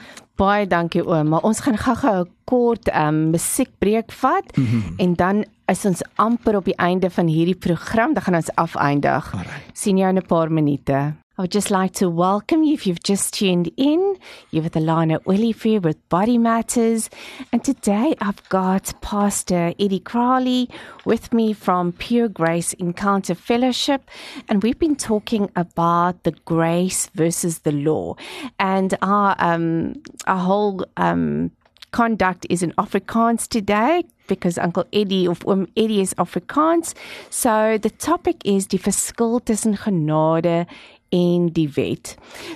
[0.41, 4.95] Baie dankie oom, maar ons gaan gou-gou 'n kort um, musiekbreek vat mm -hmm.
[4.97, 8.15] en dan is ons amper op die einde van hierdie program.
[8.15, 9.35] Dan gaan ons afeindig.
[9.73, 11.15] Sien jou in 'n paar minute.
[11.41, 14.19] I would just like to welcome you if you've just tuned in.
[14.51, 17.09] You're with Alana Willifear with Body Matters.
[17.51, 20.69] And today I've got Pastor Eddie Crowley
[21.07, 24.11] with me from Pure Grace Encounter Fellowship.
[24.51, 28.17] And we've been talking about the grace versus the law.
[28.59, 29.95] And our, um,
[30.27, 31.53] our whole, um,
[31.93, 36.95] conduct is in Afrikaans today because Uncle Eddie of um, Eddie is Afrikaans.
[37.31, 40.67] So the topic is die verskil tussen genade
[41.11, 41.97] in die.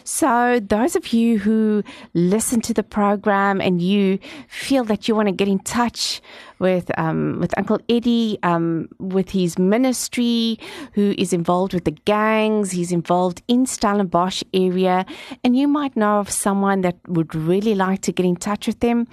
[0.04, 1.82] So, those of you who
[2.12, 6.20] listen to the program and you feel that you want to get in touch
[6.64, 10.58] with um, with Uncle Eddie, um, with his ministry,
[10.96, 12.72] who is involved with the gangs.
[12.72, 15.04] He's involved in Stellenbosch area,
[15.44, 18.80] and you might know of someone that would really like to get in touch with
[18.80, 19.06] them.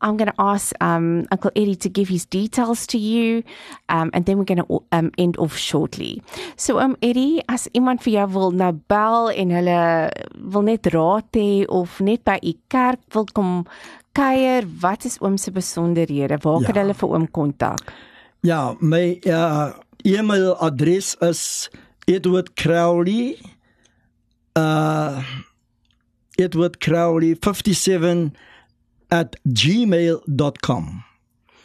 [0.00, 3.42] I'm going to ask um, Uncle Eddie to give his details to you,
[3.88, 6.22] um, and then we're going to um, end off shortly.
[6.56, 9.80] So, um, Eddie, as iemand vir jou wil nou bel en hulle
[10.52, 13.64] wil net raad hê of net by u kerk wil kom
[14.18, 16.38] kuier, wat is oom se besonderhede?
[16.42, 16.80] Waar kan ja.
[16.82, 17.92] hulle vir oom kontak?
[18.46, 19.70] Ja, my uh,
[20.06, 21.42] e-mailadres is
[22.06, 23.36] Edward Crowley
[24.58, 25.22] uh
[26.38, 28.32] Edward Crowley 57
[29.10, 31.07] at gmail.com.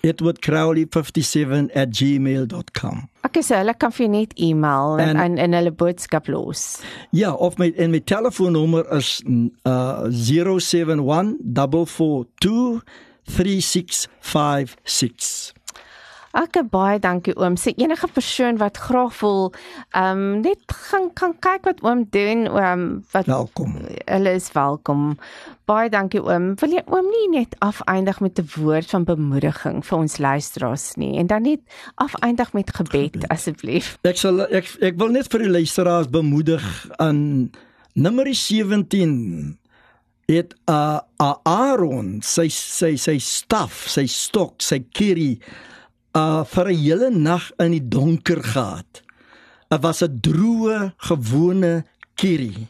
[0.03, 3.09] Edward Crowley 57 at gmail.com.
[3.25, 6.81] Okay, so hulle kan vir net e-mail en en, en hulle boodskap los.
[7.15, 9.23] Ja, of my en my telefoonnommer is
[9.63, 12.81] uh 071 442
[13.31, 15.53] 3656.
[16.33, 17.53] Ek baie dankie oom.
[17.61, 19.51] Sê enige persoon wat graag wil
[19.93, 23.75] ehm um, net gaan kan kyk wat oom doen, oom wat welkom.
[24.07, 25.19] Hulle is welkom.
[25.69, 26.55] Baie dankie oom.
[26.57, 31.17] Wil jy oom nie net afeindig met 'n woord van bemoediging vir ons luisteraars nie
[31.21, 31.61] en dan net
[31.95, 33.27] afeindig met gebed, gebed.
[33.29, 33.97] asseblief.
[34.01, 37.51] Ek sal ek ek wil net vir die luisteraars bemoedig aan
[37.93, 39.59] Numeri 17
[40.25, 45.37] het uh, uh, Aaron sy sy sy staf, sy stok, sy kerie
[46.17, 49.01] uh vir 'n hele nag in die donker gehad.
[49.69, 51.85] Dit was 'n droë, gewone
[52.15, 52.67] kierie.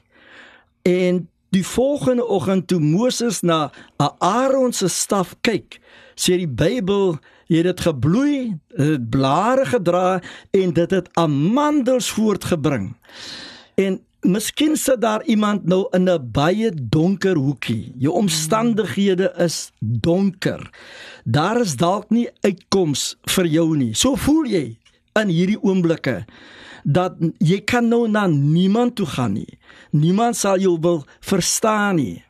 [0.81, 3.71] En die volgende oggend toe Moses na
[4.17, 5.79] Aaron se staf kyk,
[6.15, 10.21] sê die Bybel het dit gebloei, dit blare gedra
[10.51, 12.95] en dit het amandels voortgebring.
[13.75, 17.93] En Miskien sit daar iemand nou in 'n baie donker hoekie.
[17.97, 20.69] Jou omstandighede is donker.
[21.23, 23.93] Daar is dalk nie uitkoms vir jou nie.
[23.93, 24.77] So voel jy
[25.13, 26.25] in hierdie oomblikke.
[26.83, 29.57] dat jy kan nou na niemand toe gaan nie.
[29.95, 32.23] Niemand sal jou wil verstaan nie.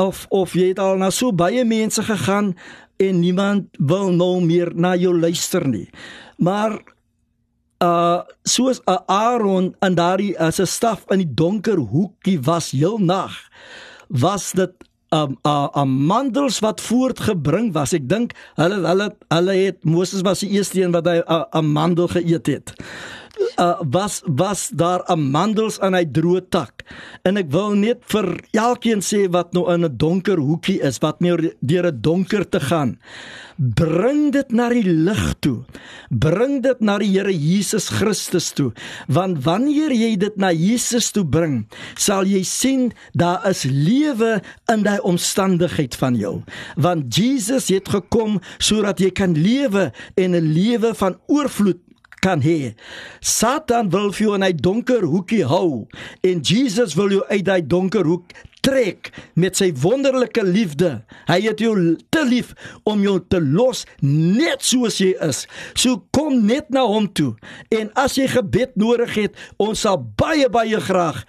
[0.00, 2.54] Of of jy het al na so baie mense gegaan
[2.96, 5.88] en niemand wil nou meer na jou luister nie.
[6.36, 6.80] Maar
[7.82, 12.98] uh soos 'n Aaron in daardie as 'n staf in die donker hoekie was heel
[12.98, 13.34] nag
[14.08, 14.72] was dit
[15.12, 17.92] 'n um, 'n uh, mandels wat voortgebring was.
[17.92, 22.08] Ek dink hulle hulle hulle het Moses was die eerste een wat hy 'n mandel
[22.08, 22.72] geëet het
[23.56, 26.82] uh, was was daar 'n mandels aan hy droë tak.
[27.22, 31.20] En ek wil net vir elkeen sê wat nou in 'n donker hoekie is, wat
[31.20, 32.98] meer deur 'n donker te gaan.
[33.56, 35.64] Bring dit na die lig toe.
[36.10, 38.72] Bring dit na die Here Jesus Christus toe.
[39.08, 44.82] Want wanneer jy dit na Jesus toe bring, sal jy sien daar is lewe in
[44.82, 46.42] daai omstandigheid van jou.
[46.76, 51.91] Want Jesus het gekom sodat jy kan lewe en 'n lewe van oorvloed
[52.22, 52.72] kan hê.
[53.20, 55.86] Satan wil vir jou in 'n donker hoekie hou
[56.22, 58.24] en Jesus wil jou uit daai donker hoek
[58.62, 61.02] trek met sy wonderlike liefde.
[61.26, 61.74] Hy het jou
[62.14, 62.54] te lief
[62.88, 65.46] om jou te los net soos jy is.
[65.74, 67.34] So kom net na hom toe.
[67.74, 71.24] En as jy gebed nodig het, ons sal baie baie graag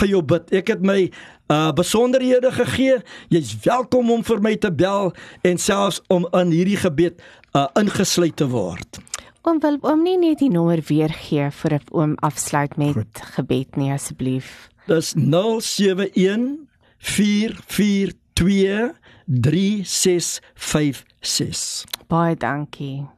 [0.00, 0.48] vir jou bid.
[0.52, 1.10] Ek het my
[1.50, 3.00] uh besonderhede gegee.
[3.28, 5.12] Jy's welkom om vir my te bel
[5.42, 7.20] en selfs om in hierdie gebed
[7.56, 9.00] uh ingesluit te word.
[9.48, 13.20] Oom wil oom nie net die nommer weer gee vir oom afsluit met Goed.
[13.36, 14.68] gebed nie asseblief.
[14.84, 16.68] Dis 071
[16.98, 18.92] 442
[19.24, 21.84] 3656.
[22.12, 23.08] Baie dankie.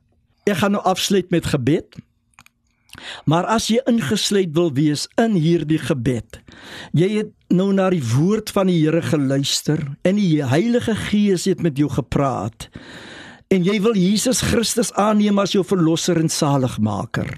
[0.46, 1.90] Ek gaan nou afsluit met gebed.
[3.26, 6.42] Maar as jy ingesluit wil wees in hierdie gebed,
[6.94, 11.62] jy het nou na die woord van die Here geluister en die Heilige Gees het
[11.64, 12.68] met jou gepraat
[13.52, 17.28] en jy wil Jesus Christus aanneem as jou verlosser en saligmaker.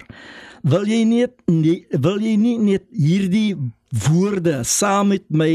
[0.65, 3.57] Wil jy nie, nie wil jy nie net hierdie
[4.07, 5.51] woorde saam met my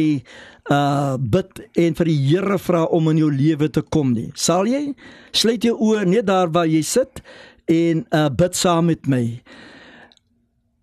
[0.70, 4.28] uh bid en vir die Here vra om in jou lewe te kom nie.
[4.38, 4.92] Sal jy
[5.34, 7.22] sluit jou oë net daar waar jy sit
[7.70, 9.24] en uh bid saam met my.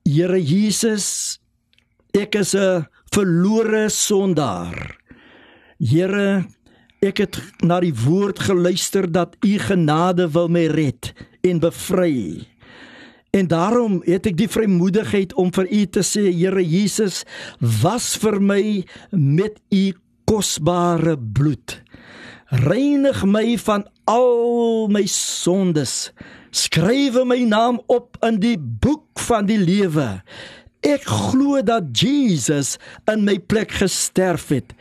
[0.07, 1.39] Here Jesus,
[2.13, 4.97] ek is 'n verlore sondaar.
[5.79, 6.47] Here,
[7.05, 11.13] Ek het na die woord geluister dat u genade wil my red
[11.45, 12.47] en bevry.
[13.37, 17.21] En daarom het ek die vrymoedigheid om vir u te sê, Here Jesus,
[17.59, 18.63] was vir my
[19.11, 19.91] met u
[20.25, 21.77] kosbare bloed.
[22.65, 26.13] Reinig my van al my sondes.
[26.49, 30.07] Skryf my naam op in die boek van die lewe.
[30.85, 32.75] Ek glo dat Jesus
[33.09, 34.75] in my plek gesterf het.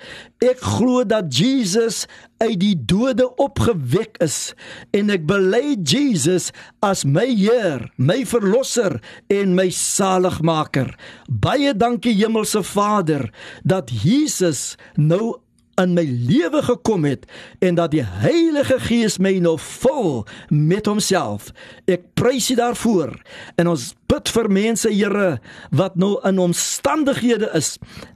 [0.45, 2.05] Ek glo dat Jesus
[2.43, 4.53] uit die dode opgewek is
[4.93, 6.51] en ek bely Jesus
[6.85, 8.99] as my Heer, my verlosser
[9.33, 10.93] en my saligmaker.
[11.33, 13.31] Baie dankie Hemelse Vader
[13.65, 15.39] dat Jesus nou
[15.81, 17.27] in my lewe gekom het
[17.65, 21.53] en dat die Heilige Gees my nou vul met homself.
[21.91, 23.15] Ek prys U daarvoor.
[23.61, 25.39] En ons bid vir mense, Here,
[25.75, 27.75] wat nou in omstandighede is.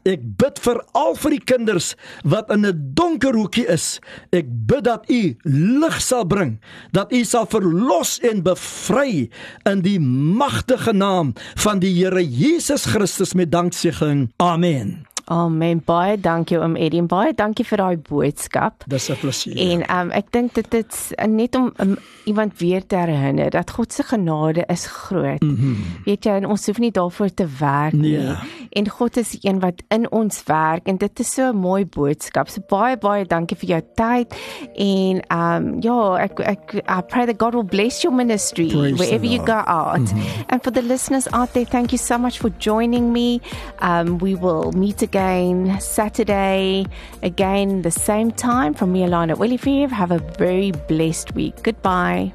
[0.08, 1.94] Ek bid vir al vir die kinders
[2.24, 4.00] wat in 'n donker hoekie is.
[4.32, 6.58] Ek bid dat U lig sal bring,
[6.92, 9.30] dat U sal verlos en bevry
[9.66, 14.30] in die magtige naam van die Here Jesus Christus met danksegging.
[14.38, 15.09] Amen.
[15.30, 15.78] Amen.
[15.86, 18.82] Baie dankie oom Eddie en baie dankie vir daai boodskap.
[18.90, 19.54] Dis 'n plesier.
[19.54, 23.92] En um, ek dink dit dit's net om um, iemand weer te herinner dat God
[23.92, 25.42] se genade is groot.
[25.42, 25.76] Mm -hmm.
[26.04, 28.18] Weet jy, ons hoef nie daarvoor te werk nie.
[28.18, 28.42] Yeah.
[28.70, 31.86] En God is die een wat in ons werk en dit is so 'n mooi
[31.86, 32.48] boodskap.
[32.48, 34.34] So baie baie dankie vir jou tyd
[34.74, 39.26] en um ja, ek ek I pray that God will bless your ministry Praise wherever
[39.26, 39.98] you go out.
[39.98, 40.44] Mm -hmm.
[40.48, 43.40] And for the listeners out there, thank you so much for joining me.
[43.82, 46.86] Um we will meet again again Saturday,
[47.22, 49.58] again the same time from me alone at Willie
[49.90, 51.62] Have a very blessed week.
[51.62, 52.32] Goodbye.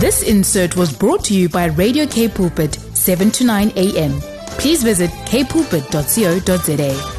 [0.00, 4.20] This insert was brought to you by Radio K Pulpit, 7 to 9 a.m.
[4.58, 7.13] Please visit kpulpit.co.za.